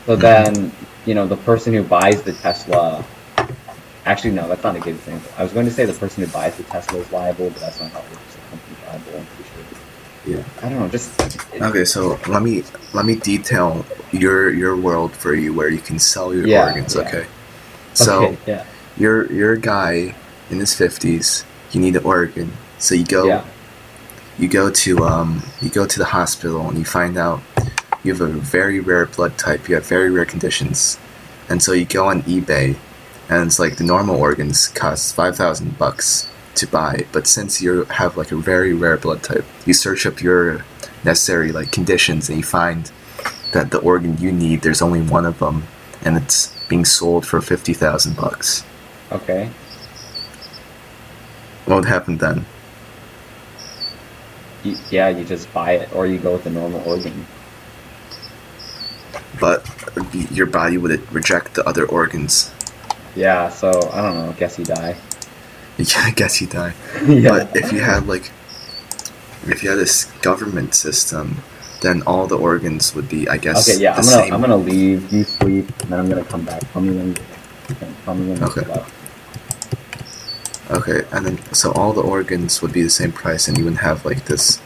[0.05, 0.71] So then,
[1.05, 3.05] you know, the person who buys the Tesla
[4.05, 5.31] Actually, no, that's not a good example.
[5.37, 7.79] I was going to say the person who buys the Tesla is liable, but that's
[7.79, 8.33] not how it works.
[8.33, 10.37] The company's liable, I'm pretty sure.
[10.37, 10.43] Yeah.
[10.65, 11.21] I don't know, just
[11.53, 15.77] it- Okay, so let me let me detail your your world for you where you
[15.79, 16.95] can sell your Yeah, organs.
[16.95, 17.01] yeah.
[17.01, 17.25] Okay.
[17.93, 18.65] So okay, yeah,
[18.97, 20.15] you're you're a guy
[20.49, 21.45] in his fifties.
[21.71, 23.45] You need an organ, so you go yeah,
[24.37, 27.41] you go to um you go to the hospital and you find out
[28.03, 29.69] you have a very rare blood type.
[29.69, 30.99] You have very rare conditions,
[31.49, 32.75] and so you go on eBay
[33.29, 37.85] and it's like the normal organs cost five thousand bucks to buy, but since you
[37.85, 40.65] have like a very rare blood type, you search up your
[41.03, 42.91] necessary like conditions and you find
[43.53, 45.63] that the organ you need there's only one of them,
[46.03, 48.65] and it's being sold for fifty thousand bucks.
[49.11, 49.49] Okay.
[51.65, 52.45] What would happen then?
[54.63, 57.25] You, yeah, you just buy it, or you go with the normal organ.
[59.39, 59.65] But
[60.31, 62.51] your body would reject the other organs.
[63.15, 64.35] Yeah, so I don't know.
[64.37, 64.95] Guess you die.
[65.77, 66.73] Yeah, I guess you die.
[67.07, 67.29] yeah.
[67.29, 68.29] But if you had like,
[69.47, 71.37] if you had this government system,
[71.81, 74.33] then all the organs would be, I guess, okay, yeah, I'm gonna same.
[74.33, 75.11] I'm gonna leave.
[75.11, 76.61] You sleep, and then I'm gonna come back.
[76.71, 77.15] Tell me when.
[78.05, 78.43] Tell me when.
[78.43, 78.83] Okay.
[80.71, 83.81] Okay, and then so all the organs would be the same price, and you wouldn't
[83.81, 84.61] have like this,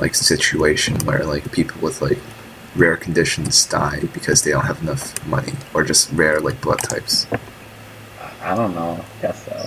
[0.00, 2.18] like situation where like people with like
[2.76, 7.26] rare conditions die because they don't have enough money, or just rare like blood types.
[8.40, 9.04] I don't know.
[9.20, 9.66] Guess so.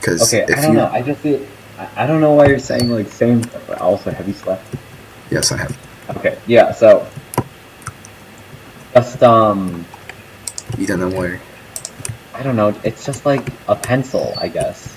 [0.00, 0.86] Because Okay, if I don't you, know.
[0.88, 1.24] I just.
[1.24, 3.42] I, I don't know why you're saying like same.
[3.68, 4.64] But also, have you slept?
[5.30, 5.78] yes, I have
[6.16, 6.38] Okay.
[6.48, 6.72] Yeah.
[6.72, 7.06] So.
[8.94, 9.86] Just um.
[10.76, 11.40] You don't know where.
[12.38, 12.74] I don't know.
[12.84, 14.94] It's just like a pencil, I guess.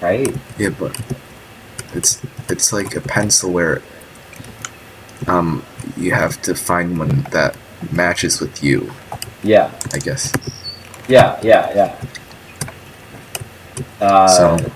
[0.00, 0.34] Right?
[0.58, 0.98] Yeah, but
[1.94, 3.82] it's it's like a pencil where
[5.26, 5.62] um
[5.96, 7.54] you have to find one that
[7.92, 8.90] matches with you,
[9.42, 9.70] Yeah.
[9.92, 10.32] I guess.
[11.08, 11.38] Yeah.
[11.42, 11.72] Yeah.
[11.74, 11.96] Yeah.
[14.00, 14.72] Uh, So-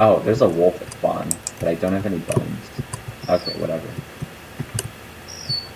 [0.00, 1.28] Oh, there's a wolf at spawn,
[1.60, 2.58] but I don't have any bones.
[3.28, 3.86] Okay, whatever.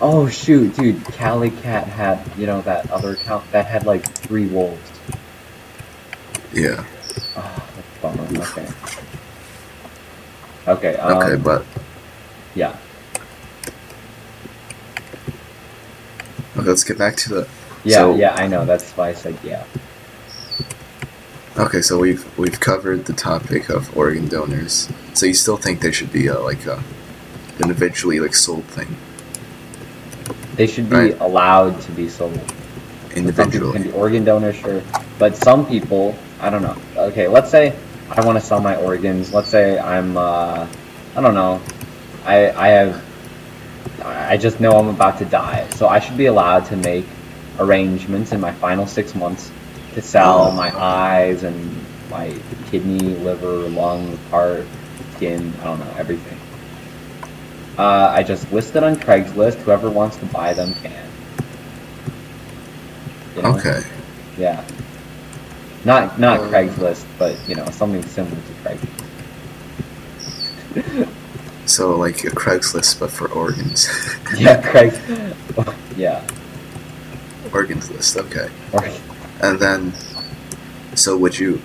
[0.01, 1.03] Oh shoot, dude!
[1.05, 4.79] Cali Cat had, you know, that other account that had like three wolves.
[6.53, 6.85] Yeah.
[7.35, 8.41] Oh, that's bummer.
[8.41, 8.67] Okay.
[10.67, 10.95] Okay.
[10.97, 11.65] Um, Okay, but
[12.55, 12.77] yeah.
[16.57, 17.47] okay, let's get back to the
[17.83, 17.97] Yeah.
[17.97, 18.35] So- yeah.
[18.35, 18.65] I know.
[18.65, 19.65] That's why I said yeah.
[21.57, 24.87] Okay, so we've we've covered the topic of organ donors.
[25.13, 26.81] So you still think they should be a, like a
[27.59, 28.95] eventually like sold thing,
[30.59, 31.17] They should be Right.
[31.21, 32.33] allowed to be sold.
[32.35, 33.71] Some individually.
[33.71, 34.81] can be organ donors, sure,
[35.17, 36.75] but some people, I don't know.
[36.97, 37.71] Okay, let's say
[38.11, 39.33] I want to sell my organs.
[39.33, 40.67] Let's say I'm, uh,
[41.15, 41.61] I don't know,
[42.25, 43.01] I I have,
[44.03, 47.05] I just know I'm about to die, so I should be allowed to make
[47.57, 49.49] arrangements in my final six months
[49.95, 50.51] to sell Oh.
[50.51, 51.57] my eyes and
[52.11, 52.33] my
[52.69, 54.65] kidney, liver, lung, heart,
[55.15, 55.53] skin.
[55.61, 56.37] I don't know everything.
[57.79, 59.55] Uh, I just listed on Craigslist.
[59.59, 61.09] Whoever wants to buy them can.
[63.37, 63.55] You know?
[63.55, 63.81] Okay.
[64.37, 64.67] Yeah.
[65.85, 68.99] Not not Um, Craigslist, but you know something similar to Craigslist.
[71.67, 73.87] So like a Craigslist but for organs.
[74.37, 74.93] yeah, Craig.
[75.95, 76.27] yeah.
[77.53, 78.49] organs list, okay.
[78.73, 78.89] Or,
[79.41, 79.93] And then
[80.95, 81.61] so would you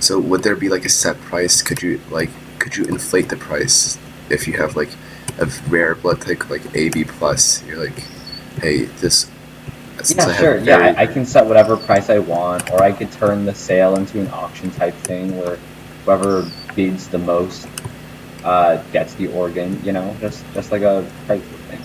[0.00, 1.62] So would there be like a set price?
[1.62, 2.28] Could you like
[2.66, 3.96] could you inflate the price
[4.28, 4.88] if you have like
[5.38, 7.64] a rare blood type like AB plus?
[7.64, 7.96] You're like,
[8.60, 9.30] hey, this.
[10.12, 10.58] yeah, sure.
[10.58, 13.94] Yeah, I, I can set whatever price I want, or I could turn the sale
[13.94, 15.60] into an auction type thing where
[16.04, 17.68] whoever bids the most
[18.42, 19.80] uh, gets the organ.
[19.84, 21.82] You know, just just like a Craigslist thing.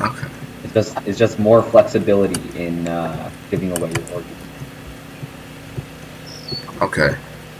[0.00, 0.28] Okay.
[0.64, 4.36] It's just it's just more flexibility in uh, giving away your organ.
[6.80, 7.14] Okay,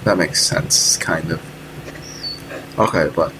[0.04, 1.49] that makes sense, kind of.
[2.78, 3.32] Okay, but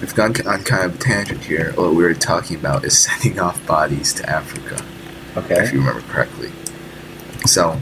[0.00, 1.72] we've gone on kind of a tangent here.
[1.72, 4.84] What we were talking about is sending off bodies to Africa,
[5.36, 5.62] Okay.
[5.62, 6.50] if you remember correctly.
[7.46, 7.78] So,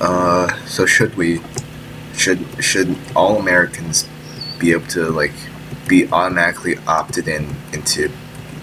[0.00, 1.40] uh, so should we,
[2.16, 4.08] should should all Americans
[4.58, 5.32] be able to like
[5.86, 8.10] be automatically opted in into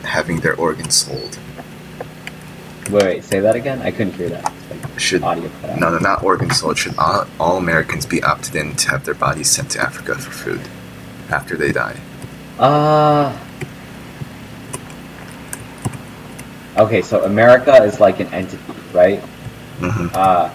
[0.04, 1.39] having their organs sold?
[2.91, 3.82] Wait, wait, say that again.
[3.82, 4.44] I couldn't hear that.
[4.70, 5.79] Like, Should audio cut out.
[5.79, 6.77] No, no, not organs sold.
[6.77, 10.31] Should all, all Americans be opted in to have their bodies sent to Africa for
[10.31, 10.62] food
[11.29, 11.99] after they die?
[12.60, 13.38] Uh.
[16.77, 19.19] Okay, so America is like an entity, right?
[19.79, 20.49] hmm Uh.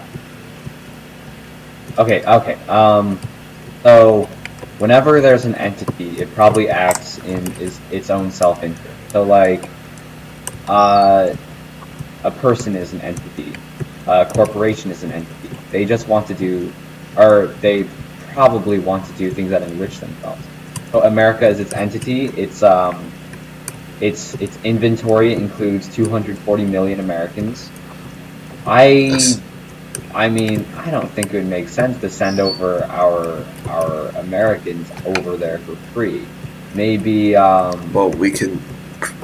[1.97, 2.53] Okay, okay.
[2.67, 3.19] Um.
[3.83, 4.25] So,
[4.77, 9.11] whenever there's an entity, it probably acts in is its own self-interest.
[9.11, 9.67] So, like,
[10.67, 11.35] uh,
[12.23, 13.53] a person is an entity.
[14.11, 15.55] A corporation is an entity.
[15.71, 16.71] They just want to do,
[17.17, 17.87] or they
[18.33, 20.43] probably want to do things that enrich themselves.
[20.91, 22.25] So America is its entity.
[22.27, 23.11] Its um,
[24.01, 27.69] its its inventory includes 240 million Americans.
[28.65, 29.17] I,
[30.13, 34.91] I mean, I don't think it would make sense to send over our our Americans
[35.05, 36.25] over there for free.
[36.75, 38.59] Maybe um, Well, we could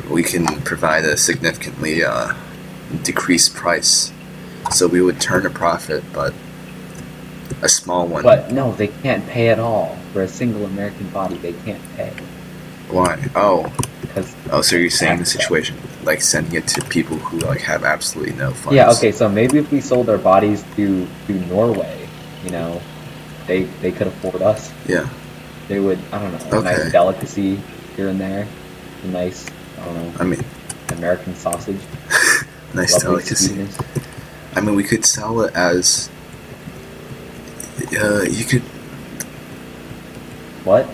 [0.10, 2.34] we can provide a significantly uh,
[3.04, 4.12] decreased price,
[4.71, 6.34] so we would turn a profit, but
[7.62, 8.23] a small one.
[8.23, 11.38] But no, they can't pay at all for a single American body.
[11.38, 12.12] They can't pay
[12.89, 13.23] Why?
[13.36, 17.62] Oh, because oh, so you're saying the situation like sending it to people who like
[17.62, 18.75] have absolutely no funds.
[18.75, 18.91] yeah.
[18.91, 22.08] Okay, so maybe if we sold our bodies to to Norway,
[22.43, 22.82] you know,
[23.47, 24.71] they they could afford us.
[24.88, 25.10] Yeah.
[25.67, 25.99] They would.
[26.13, 26.58] I don't know.
[26.58, 26.77] A Okay.
[26.84, 27.60] nice delicacy
[27.97, 28.47] here and there.
[29.03, 29.45] A nice.
[29.82, 30.13] I don't know.
[30.19, 30.43] I mean,
[30.93, 31.82] American sausage.
[32.73, 33.47] nice delicacy.
[33.47, 33.77] sweetness.
[34.58, 36.10] I mean, we could sell it as.
[37.96, 38.63] Uh, you could.
[40.63, 40.89] What?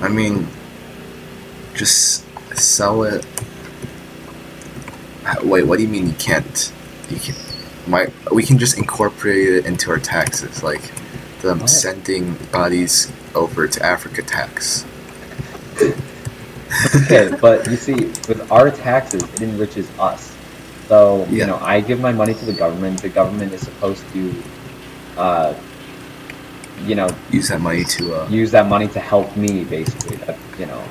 [0.00, 0.48] I mean,
[1.74, 2.24] just
[2.58, 3.24] sell it.
[5.44, 6.72] Wait, what do you mean you can't?
[7.08, 7.36] You can.
[7.86, 10.82] My, we can just incorporate it into our taxes, like
[11.42, 11.70] the What?
[11.70, 14.84] sending bodies over to Africa tax.
[16.96, 17.94] okay, but you see,
[18.26, 20.35] with our taxes, it enriches us.
[20.88, 23.02] So you know, I give my money to the government.
[23.02, 24.42] The government is supposed to,
[25.16, 25.54] uh,
[26.84, 28.14] you know, Use that money to.
[28.14, 29.64] Uh, use that money to help me.
[29.64, 30.82] Basically, that you know,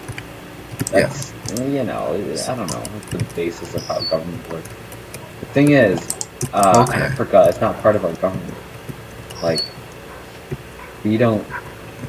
[0.92, 4.70] that's you know, I don't know what's the basis of how government works.
[5.40, 6.00] The thing is,
[6.54, 7.02] uh, Okay.
[7.02, 8.54] Africa is not part of our government.
[9.42, 9.64] Like,
[11.04, 11.46] we don't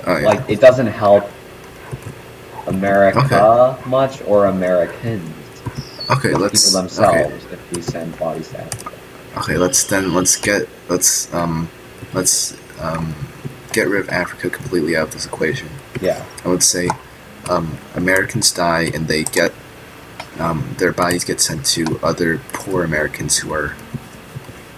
[0.06, 0.26] oh, yeah.
[0.26, 1.24] like it doesn't help
[2.66, 5.30] America much or Americans
[6.10, 6.72] okay, let's.
[6.72, 8.92] people Okay, themselves if we send bodies to Africa.
[9.38, 11.68] okay, let's then let's get let's um
[12.14, 13.14] let's um
[13.72, 15.68] get rid of Africa completely out of this equation.
[16.00, 16.24] Yeah.
[16.44, 16.88] I would say
[17.48, 19.52] um, Americans die and they get
[20.38, 23.76] um, their bodies get sent to other poor Americans who are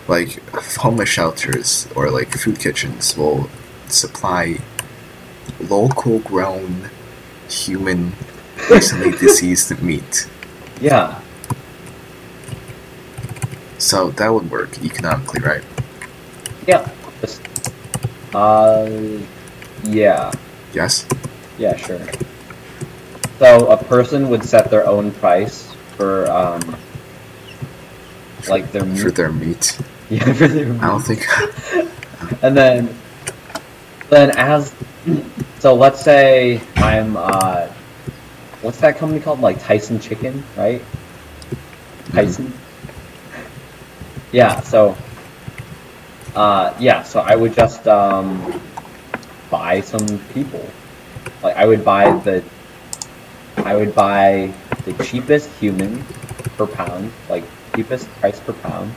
[0.09, 0.41] like
[0.77, 3.49] homeless shelters or like food kitchens will
[3.87, 4.59] supply
[5.61, 6.91] local grown
[7.49, 8.13] human
[8.71, 10.29] recently deceased meat.
[10.81, 11.21] Yeah.
[13.79, 15.65] So that would work economically, right?
[16.67, 16.91] Yeah.
[17.21, 17.41] Just,
[18.35, 18.89] uh,
[19.85, 20.33] yeah.
[20.73, 21.07] Yes.
[21.59, 22.01] Yeah, sure.
[23.39, 26.77] So a person would set their own price for um,
[28.49, 29.01] like their meat.
[29.01, 29.79] For their meat.
[30.11, 30.83] Yeah, for their meat.
[30.83, 31.27] I don't think.
[32.43, 32.95] And then,
[34.11, 34.75] then as,
[35.61, 37.69] so let's say I'm uh,
[38.63, 39.41] what's that company called?
[39.41, 40.83] Like Tyson Chicken, right?
[42.13, 42.53] Tyson.
[44.33, 44.61] Yeah.
[44.61, 44.97] So.
[46.35, 47.03] Uh, yeah.
[47.03, 48.61] So I would just um,
[49.51, 50.65] buy some people.
[51.43, 52.45] Like I would buy the.
[53.59, 54.53] I would buy
[54.85, 56.05] the cheapest human
[56.57, 58.95] per pound, like cheapest price per pound,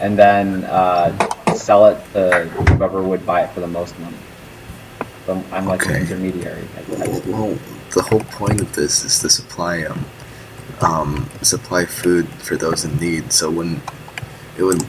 [0.00, 1.10] and then uh,
[1.54, 2.44] sell it to
[2.74, 4.16] whoever would buy it for the most money.
[5.26, 5.96] So I'm like Okay.
[5.96, 6.64] an intermediary.
[7.26, 7.58] Well,
[7.94, 10.04] the whole point of this is to supply um,
[10.82, 13.32] um, supply food for those in need.
[13.32, 13.80] So when
[14.56, 14.82] it would,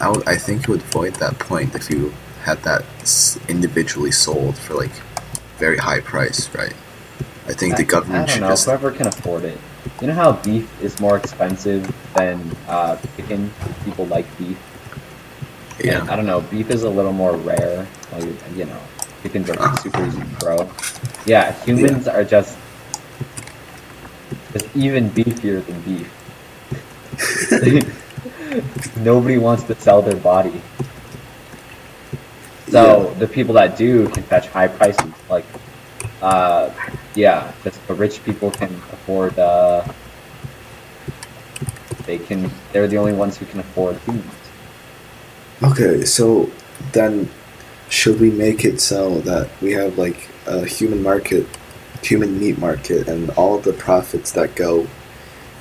[0.00, 2.12] I, would, I think it would void that point if you
[2.44, 2.84] had that
[3.48, 4.92] individually sold for like
[5.58, 6.74] very high price, right?
[7.46, 8.48] I think the I- government I don't should know.
[8.48, 9.58] just Whoever can afford it.
[10.00, 13.50] You know how beef is more expensive than uh, chicken.
[13.84, 14.58] People like beef.
[15.78, 16.06] And yeah.
[16.12, 16.40] I don't know.
[16.42, 17.86] Beef is a little more rare.
[18.12, 18.80] Like, you know,
[19.22, 20.70] chickens are like super easy to grow.
[21.26, 22.56] Yeah, humans are just
[24.52, 26.08] just even beefier than beef.
[28.96, 30.60] Nobody wants to sell their body.
[32.68, 35.12] So the people that do can fetch high prices.
[35.28, 35.46] Like,
[36.20, 36.70] uh,
[37.14, 39.38] yeah, just the rich people can afford.
[39.38, 39.86] Uh,
[42.04, 42.50] they can.
[42.72, 44.34] They're the only ones who can afford humans.
[45.62, 46.50] Okay, so
[46.92, 47.30] then
[47.88, 51.46] should we make it so that we have like a human market,
[52.02, 54.86] human meat market, and all the profits that go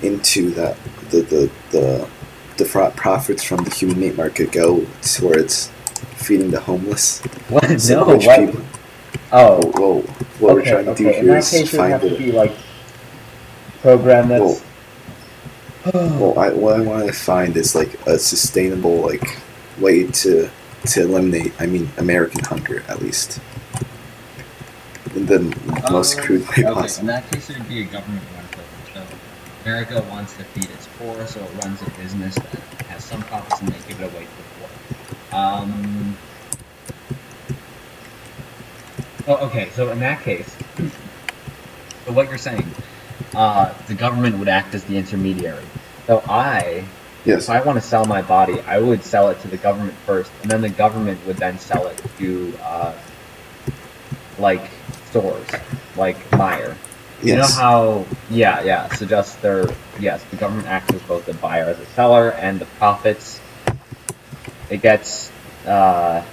[0.02, 0.78] into that
[1.10, 2.10] the the the
[2.58, 5.70] the profits from the human meat market go towards
[6.16, 7.22] feeding the homeless.
[7.50, 7.66] What?
[7.80, 8.16] So no.
[8.18, 8.40] What?
[8.40, 8.62] people.
[9.32, 9.62] Oh.
[9.72, 10.02] Whoa, whoa.
[10.40, 11.20] what we're trying to do okay.
[11.20, 12.54] In here is case, it find have to a be like
[13.82, 14.42] program that's.
[14.42, 14.62] well.
[16.38, 19.40] I, what I want to find is like a sustainable like
[19.80, 20.50] way to
[20.88, 21.54] to eliminate.
[21.60, 23.40] I mean, American hunger at least.
[25.16, 25.40] In the
[25.90, 27.08] most Um, crude way Okay, in possible.
[27.08, 28.20] that case, it would be a.
[28.30, 28.37] So
[29.68, 32.56] America wants to feed its poor, so it runs a business that
[32.88, 35.38] has some profits and they give it away to the poor.
[35.38, 36.18] Um.
[39.28, 39.70] Oh, okay.
[39.72, 40.50] So in that case,
[42.06, 42.66] so what you're saying,
[43.36, 45.66] uh, the government would act as the intermediary.
[46.06, 46.86] So I,
[47.26, 47.44] Yes.
[47.44, 50.32] if I want to sell my body, I would sell it to the government first,
[50.44, 52.94] and then the government would then sell it to, uh,
[54.40, 54.70] like
[55.10, 55.46] stores,
[55.98, 56.78] like Meijer.
[57.24, 58.88] You know how, yeah, yeah.
[58.94, 59.66] suggests just there,
[60.00, 63.42] yes, the government acts as both the buyer as a seller, and the profits.
[64.70, 65.32] It gets,
[65.66, 66.24] uh,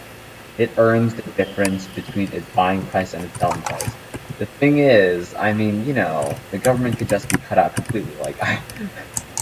[0.59, 3.91] it earns the difference between its buying price and its selling price.
[4.39, 8.15] The thing is, I mean, you know, the government could just be cut out completely.
[8.17, 8.61] Like I,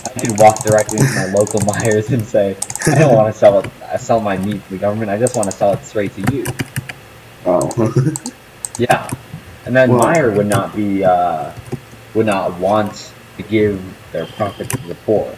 [0.05, 3.59] I could walk directly into my local Meijers and say, I don't want to sell
[3.59, 5.11] it, I sell my meat to the government.
[5.11, 6.45] I just want to sell it straight to you.
[7.47, 8.15] Oh.
[8.79, 9.07] Yeah,
[9.65, 11.53] and then Well- Meijer would not be uh,
[12.15, 13.83] would not want to give
[14.13, 15.35] their profit to the poor.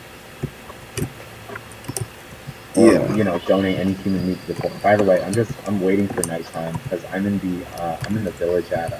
[2.77, 3.15] Or, Yeah.
[3.15, 4.71] you know, donate any human meat to the poor.
[4.83, 8.17] By the way, I'm just I'm waiting for nighttime because I'm in the uh, I'm
[8.17, 8.99] in the village at uh,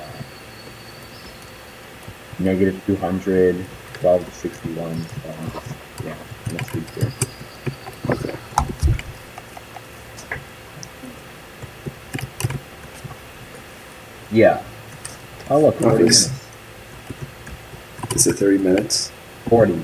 [2.39, 3.65] negative 200,
[3.95, 5.03] 12 to 61.
[5.03, 5.67] So I'm just
[6.05, 6.15] yeah,
[6.47, 7.13] I'm gonna sleep here.
[8.11, 8.37] okay.
[14.31, 14.63] Yeah.
[15.51, 16.31] Oh look, 40 Okay, minutes.
[18.15, 19.11] Is it 30 minutes?
[19.49, 19.83] 40.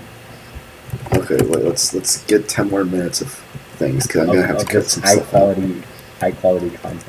[1.15, 3.33] Okay, wait, let's let's get 10 more minutes of
[3.77, 5.83] things because I'm gonna have to cut some high stuff quality,
[6.21, 7.05] high quality content.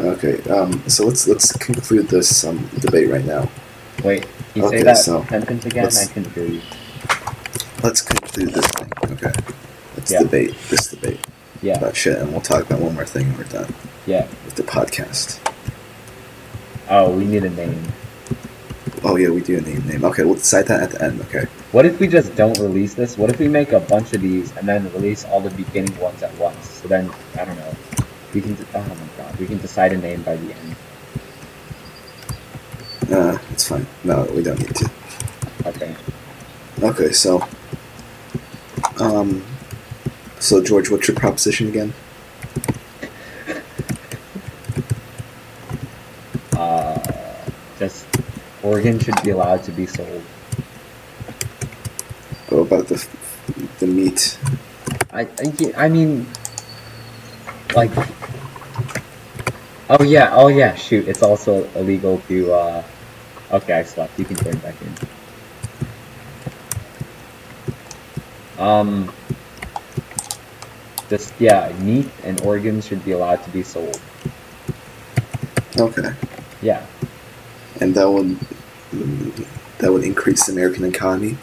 [0.00, 3.48] Okay, um, so let's let's conclude this um, debate right now.
[4.02, 5.84] Wait, you Okay, say that so sentence again?
[5.84, 6.60] let's- I couldn't hear you.
[7.82, 8.92] Let's conclude this thing.
[9.12, 9.32] Okay,
[9.96, 10.20] let's Yeah.
[10.22, 11.20] debate this debate
[11.62, 13.72] Yeah, about shit, and we'll talk about one more thing when we're done
[14.06, 14.26] yeah.
[14.44, 15.38] with the podcast.
[16.88, 17.82] Oh, we need a name.
[19.02, 20.04] Oh yeah, we do a name name.
[20.04, 21.20] Okay, we'll decide that at the end.
[21.22, 21.46] Okay.
[21.72, 23.18] What if we just don't release this?
[23.18, 26.22] What if we make a bunch of these and then release all the beginning ones
[26.22, 26.68] at once?
[26.68, 27.74] So then, I don't know.
[28.32, 28.56] We can.
[28.74, 30.76] Oh my god, we can decide a name by the end.
[33.12, 33.86] Uh, it's fine.
[34.02, 34.90] No, we don't need to.
[35.66, 35.94] Okay.
[36.82, 37.46] Okay, so,
[38.98, 39.44] um,
[40.40, 41.94] so George, what's your proposition again?
[46.52, 46.98] Uh,
[47.78, 48.06] just
[48.84, 50.22] organs should be allowed to be sold.
[52.50, 53.00] Oh, about the
[53.78, 54.38] the meat.
[55.10, 56.26] I, I, I mean,
[57.74, 57.90] like,
[59.88, 62.84] oh yeah, oh yeah, shoot, it's also illegal to, uh,
[63.52, 64.94] okay, I slept, you can turn back in.
[68.62, 69.12] Um,
[71.08, 73.98] just, yeah, meat and organs should be allowed to be sold.
[75.78, 76.12] Okay,
[76.60, 76.84] Yeah,
[77.80, 78.36] and that would
[79.78, 81.36] that would increase the American economy,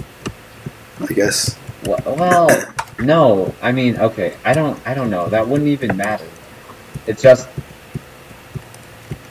[0.99, 1.57] I guess.
[1.85, 6.27] well, well, no, I mean, okay, I don't, I don't know, that wouldn't even matter.
[7.07, 7.47] It's just,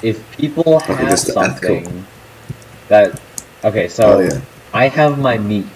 [0.03, 2.07] if people have the ethical- something
[2.89, 3.21] that,
[3.65, 4.41] okay, so, oh yeah.
[4.73, 5.67] I have my meat.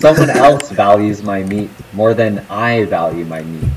[0.00, 3.70] Someone else values my meat more than I value my meat.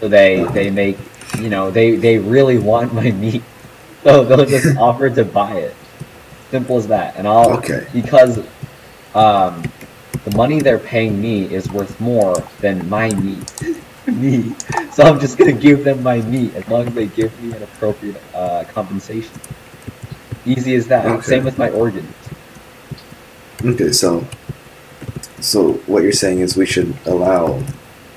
[0.00, 0.98] So they they make
[1.38, 3.42] you know they they really want my meat.
[4.04, 5.74] So they'll just offer to buy it.
[6.54, 7.16] Simple as that.
[7.16, 7.84] And I'll Okay.
[7.92, 8.38] because
[9.16, 9.64] um
[10.24, 13.42] the money they're paying me is worth more than my meat.
[14.06, 14.54] me.
[14.92, 17.64] So I'm just gonna give them my meat as long as they give me an
[17.64, 19.34] appropriate uh, compensation.
[20.46, 21.06] Easy as that.
[21.06, 21.26] Okay.
[21.26, 22.14] Same with my organs.
[23.64, 24.24] Okay, so
[25.40, 27.64] so what you're saying is we should allow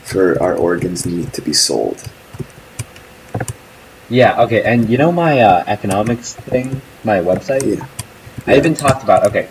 [0.03, 2.03] for our organs meat to be sold.
[4.09, 7.65] Yeah, okay, and you know my uh, economics thing, my website?
[7.65, 7.87] Yeah.
[8.47, 9.49] I even talked about, okay.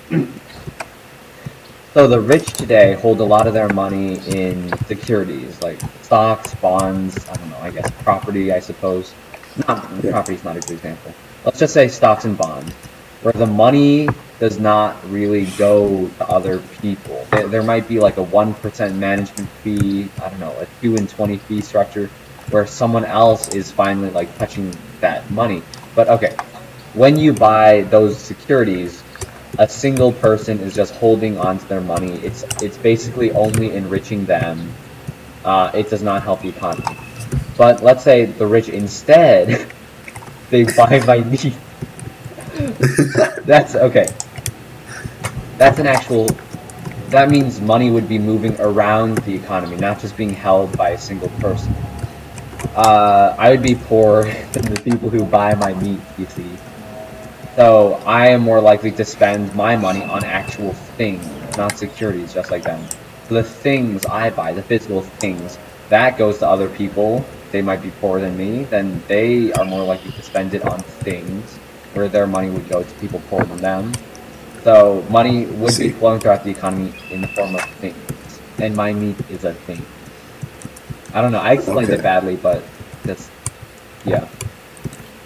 [1.92, 7.16] So the rich today hold a lot of their money in securities, like stocks, bonds,
[7.28, 9.12] I don't know, I guess property, I suppose.
[9.68, 10.10] Not, Yeah.
[10.12, 11.12] property's not a good example.
[11.44, 12.72] Let's just say stocks and bonds,
[13.22, 17.26] where the money does not really go to other people.
[17.30, 21.08] There, there might be like a 1% management fee, I don't know, a 2 and
[21.08, 22.10] 20 fee structure,
[22.50, 25.62] where someone else is finally like touching that money.
[25.94, 26.36] But okay,
[26.96, 29.02] when you buy those securities,
[29.58, 32.14] a single person is just holding onto their money.
[32.24, 34.72] It's it's basically only enriching them.
[35.44, 36.96] Uh, it does not help the economy.
[37.56, 39.70] But let's say the rich instead
[40.50, 41.54] they buy my meat.
[43.44, 44.08] That's okay.
[45.58, 46.28] That's an actual.
[47.10, 50.98] That means money would be moving around the economy, not just being held by a
[50.98, 51.72] single person.
[52.74, 56.00] Uh, I would be poor than the people who buy my meat.
[56.18, 56.50] You see.
[57.56, 61.24] So I am more likely to spend my money on actual things,
[61.56, 62.84] not securities, just like them.
[63.28, 67.24] The things I buy, the physical things, that goes to other people.
[67.52, 70.80] They might be poorer than me, then they are more likely to spend it on
[70.80, 71.54] things,
[71.94, 73.92] where their money would go to people poorer than them.
[74.64, 77.96] So money would be flowing throughout the economy in the form of things,
[78.58, 79.84] and my meat is a thing.
[81.14, 81.38] I don't know.
[81.38, 82.00] I explained Okay.
[82.00, 82.62] it badly, but
[83.04, 83.30] that's
[84.04, 84.28] yeah.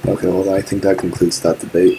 [0.06, 1.98] Okay, well I think that concludes that debate.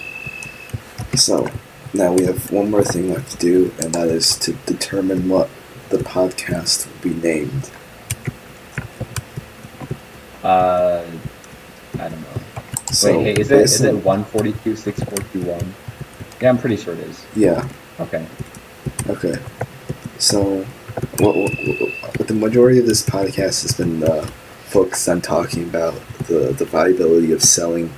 [1.16, 1.49] So
[1.93, 5.49] now we have one more thing left to do, and that is to determine what
[5.89, 7.70] the podcast will be named.
[10.43, 11.03] Uh,
[11.95, 12.64] I don't know.
[12.91, 15.74] So Wait, hey, is it is it on- one forty two six four two one?
[16.41, 17.26] Yeah, I'm pretty sure it is.
[17.36, 17.68] Yeah.
[17.99, 18.26] Okay.
[19.07, 19.36] Okay.
[20.18, 20.64] So,
[21.20, 21.51] what, what,
[22.18, 24.26] what, the majority of this podcast has been uh,
[24.66, 25.93] focused on talking about
[26.28, 27.91] the, the viability of selling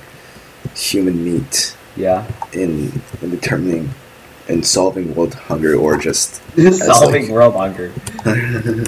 [0.74, 2.26] human meat Yeah.
[2.52, 3.90] in, in determining
[4.48, 7.92] and solving world hunger or just Solving like- world hunger.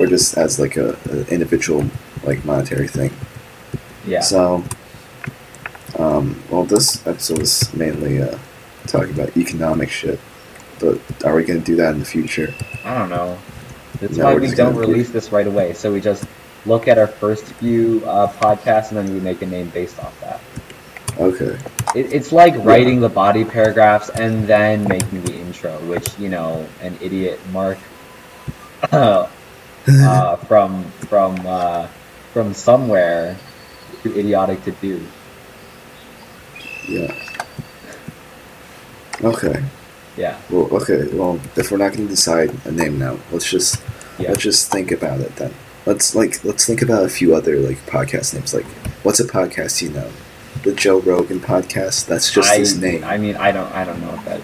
[0.00, 1.84] or just as like a, a individual
[2.24, 3.12] like monetary thing.
[4.06, 4.20] Yeah.
[4.20, 4.64] So,
[5.98, 8.36] um, well, this episode is mainly uh,
[8.86, 10.18] talking about economic shit,
[10.80, 12.52] but are we gonna do that in the future?
[12.84, 13.38] I don't know.
[14.00, 15.72] That's No, why we don't release this right away.
[15.74, 16.24] So we just
[16.66, 20.18] look at our first few uh, podcasts and then we make a name based off
[20.20, 20.40] that.
[21.18, 21.58] Okay.
[21.94, 26.66] It, it's like writing the body paragraphs and then making the intro, which you know
[26.80, 27.78] an idiot Mark
[28.92, 31.86] uh, from from uh,
[32.32, 33.36] from somewhere
[34.02, 35.04] too idiotic to do.
[36.88, 37.12] yeah.
[39.22, 39.64] Okay.
[40.16, 41.08] Yeah, Well, okay.
[41.12, 43.82] Well, if we're not gonna decide a name now, let's just
[44.18, 44.28] yeah.
[44.28, 45.52] let's just think about it then.
[45.86, 48.54] Let's like let's think about a few other like podcast names.
[48.54, 48.66] Like,
[49.02, 50.10] what's a podcast you know?
[50.64, 52.06] The Joe Rogan podcast.
[52.06, 53.04] That's just I, his name.
[53.04, 54.40] I mean, I don't, I don't know if that.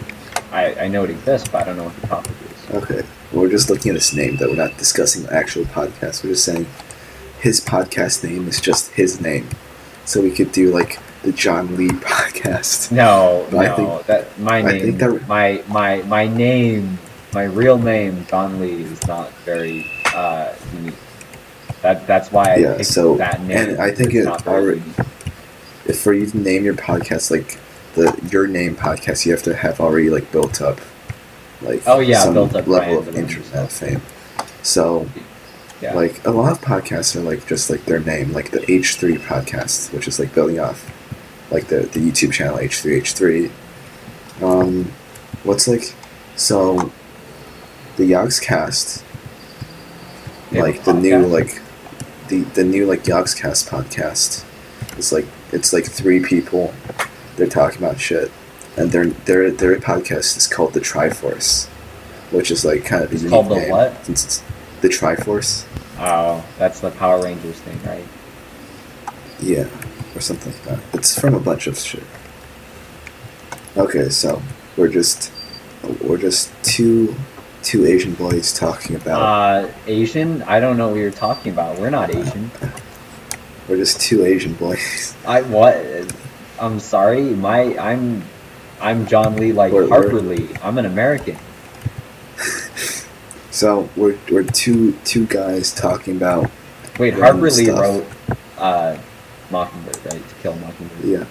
[0.52, 2.74] I, I know it exists, but I don't know what the topic is.
[2.74, 3.02] Okay.
[3.32, 4.48] We're just looking at his name, though.
[4.48, 6.22] We're not discussing the actual podcast.
[6.24, 6.66] We're just saying
[7.40, 9.48] his podcast name is just his name.
[10.04, 12.90] So we could do like the John Lee podcast.
[12.92, 16.98] No, I no, think- that my I name, think that- my my my name,
[17.32, 20.94] my real name, Don Lee, is not very uh, unique.
[21.82, 23.70] That that's why I Yeah, picked so- that name.
[23.70, 24.96] and I think It's it already- unique.
[25.86, 27.58] If for you to name your podcast like
[27.94, 30.80] the your name podcast, you have to have already like built up
[31.62, 34.02] like Oh, yeah, some built up level of internet fame.
[34.62, 35.08] So
[35.80, 35.94] Yeah.
[35.94, 39.16] like a lot of podcasts are like just like their name, like the H three
[39.16, 40.86] podcast, which is like building off
[41.50, 43.50] like the the YouTube channel H three H three.
[44.42, 44.92] Um,
[45.42, 45.94] what's like
[46.36, 46.90] so
[47.96, 48.26] the have
[50.52, 51.60] a like the new like
[52.28, 54.44] the the new like Yogscast podcast.
[54.98, 56.72] is like it's like three people.
[57.36, 58.30] They're talking about shit,
[58.76, 61.66] and their their their podcast is called the Triforce,
[62.30, 64.05] which is like kind of a unique called the name, what?
[64.05, 64.42] since it's
[64.80, 65.66] the Triforce.
[65.98, 68.05] Oh, that's the Power Rangers thing, right?
[69.40, 69.68] Yeah,
[70.14, 70.98] or something like that.
[70.98, 72.05] It's from a bunch of shit.
[73.76, 74.42] Okay, so
[74.76, 75.32] we're just
[76.03, 77.14] we're just two
[77.62, 79.22] two Asian boys talking about.
[79.22, 80.42] Uh, Asian?
[80.42, 81.78] I don't know what you're talking about.
[81.78, 82.51] We're not Asian.
[83.70, 85.14] we're just two Asian boys.
[85.26, 85.76] I what?
[86.60, 87.22] I'm sorry.
[87.22, 88.22] My I'm
[88.80, 90.48] I'm John Lee, like We're- Harper we're- Lee.
[90.62, 91.36] I'm an American.
[93.52, 96.48] So we're we're two two guys talking about
[97.00, 97.80] Wait, Harper Lee stuff.
[97.80, 98.06] wrote
[98.58, 98.96] uh,
[99.50, 100.28] Mockingbird, right?
[100.28, 101.04] To Kill a Mockingbird.
[101.04, 101.24] yeah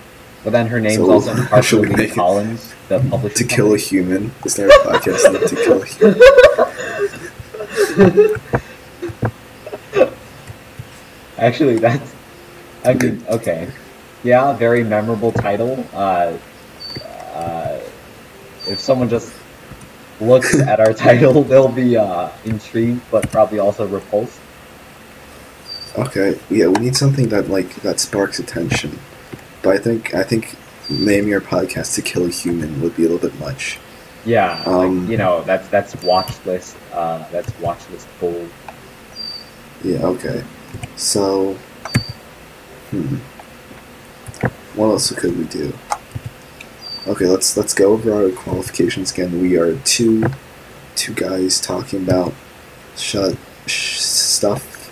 [0.43, 3.35] But then her name's So, also Harper Lee Collins, the publisher.
[3.37, 4.31] to kill a human.
[4.45, 6.19] Is there a podcast named to kill a human?
[11.37, 12.13] Actually, that's.
[12.83, 13.69] I mean, okay.
[14.23, 15.85] Yeah, very memorable title.
[15.93, 16.37] Uh,
[17.33, 17.79] uh,
[18.67, 19.33] if someone just
[20.19, 24.39] looks at our title, they'll be uh, intrigued, but probably also repulsed.
[25.97, 28.99] Okay, yeah, we need something that like that sparks attention.
[29.61, 30.55] But I think I think
[30.89, 33.79] name your podcast to kill a human would be a little bit much.
[34.25, 36.77] Yeah, Um, like, you know, that's that's watch list.
[36.93, 38.49] Uh, that's watch list gold.
[39.83, 40.43] Yeah, okay.
[40.97, 41.57] So,
[42.91, 43.15] hmm.
[44.75, 45.73] What else could we do?
[47.07, 49.41] Okay, let's let's go over our qualifications again.
[49.41, 50.25] We are two
[50.95, 52.33] two guys talking about
[52.95, 53.35] shut
[53.65, 54.91] sh- stuff.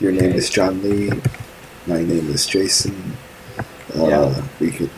[0.00, 1.10] Your name is John Lee.
[1.86, 3.16] My name is Jason.
[3.96, 4.42] Uh, Yeah.
[4.60, 4.90] We could.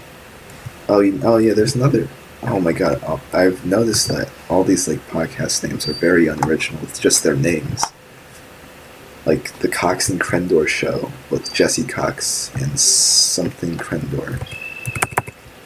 [0.88, 1.54] Oh, you, oh yeah.
[1.54, 2.08] There's another.
[2.42, 3.02] Oh my god!
[3.32, 6.80] I've noticed that all these like podcast names are very unoriginal.
[6.84, 7.84] It's just their names
[9.28, 14.40] like the Cox and Crendor show with Jesse Cox and something Crendor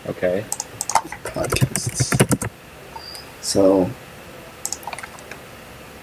[0.08, 0.44] Okay.
[1.22, 2.10] podcasts.
[3.40, 3.88] So,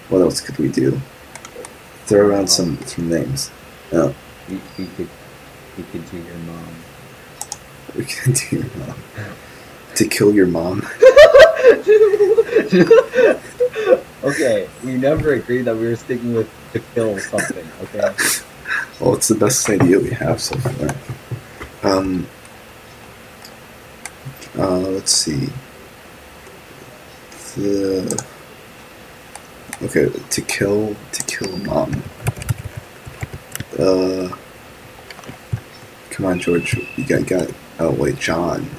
[0.07, 1.01] what else could we do?
[2.05, 2.47] Throw around uh-huh.
[2.47, 3.51] some some names.
[3.91, 4.15] Oh,
[4.47, 5.09] We, we could
[5.77, 6.75] we could do your mom.
[7.97, 8.95] we can do your mom.
[9.95, 10.87] To kill your mom.
[14.23, 17.67] okay, we never agreed that we were sticking with to kill something.
[17.83, 18.13] Okay.
[18.99, 20.95] Well, it's the best idea we have so far.
[21.83, 22.27] Um.
[24.57, 25.49] Uh, let's see.
[27.55, 28.25] The
[29.83, 32.03] okay to kill to kill mom.
[33.77, 34.35] Uh,
[36.09, 36.75] come on, George.
[36.97, 37.49] You got got.
[37.79, 38.69] Oh wait, John.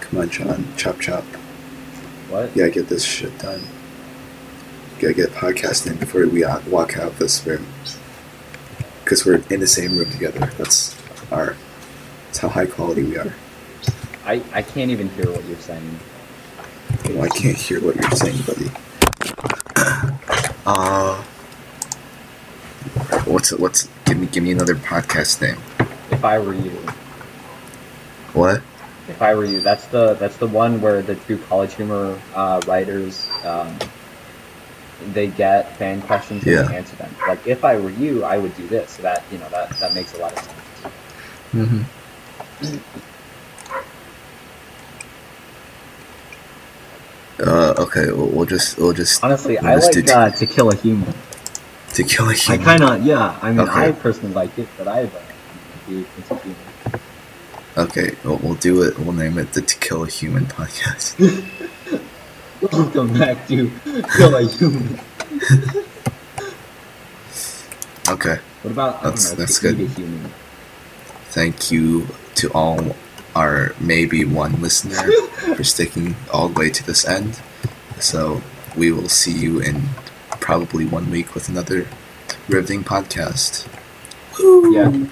[0.00, 0.66] Come on, John.
[0.76, 1.24] Chop chop.
[2.30, 2.54] What?
[2.56, 3.60] You gotta get this shit done.
[4.96, 7.66] You gotta get podcasting before we walk out of this room.
[9.02, 10.46] Because we're in the same room together.
[10.56, 10.96] That's
[11.32, 11.56] our.
[12.26, 13.34] That's how high quality we are.
[14.24, 15.98] I, I can't even hear what you're saying.
[17.06, 18.70] Well, I can't hear what you're saying, buddy.
[20.64, 21.20] Uh,
[23.24, 23.88] what's what's?
[24.04, 25.58] Give me give me another podcast name.
[26.12, 26.70] If I were you,
[28.34, 28.62] What?
[29.10, 32.60] If I were you, that's the that's the one where the two college humor uh,
[32.66, 33.76] writers um,
[35.12, 36.62] they get fan questions and Yeah.
[36.62, 37.14] they answer them.
[37.26, 38.92] Like if I were you, I would do this.
[38.92, 40.94] So that you know that that makes a lot of sense.
[41.52, 41.82] Mm-hmm.
[47.38, 50.70] Uh, okay, we'll, we'll just we'll just Honestly, we'll I just like uh, to kill
[50.70, 51.14] a human.
[51.94, 52.60] to kill a human.
[52.60, 53.38] I kind of yeah.
[53.40, 53.88] I mean, Okay.
[53.88, 56.56] I personally like it, but I have a deep sense of humor.
[57.76, 58.98] Okay, we'll, we'll do it.
[58.98, 61.16] We'll name it the To Kill a Human podcast.
[62.72, 63.70] Welcome back to
[64.16, 65.00] kill a human.
[68.08, 69.88] Okay, What about That's- know, that's good.
[71.30, 72.96] thank you to all
[73.34, 75.10] our maybe one listener
[75.56, 77.40] for sticking all the way to this end.
[77.98, 78.42] So
[78.76, 79.88] we will see you in
[80.40, 81.86] probably one week with another
[82.48, 83.66] riveting podcast.
[84.38, 85.06] Yeah.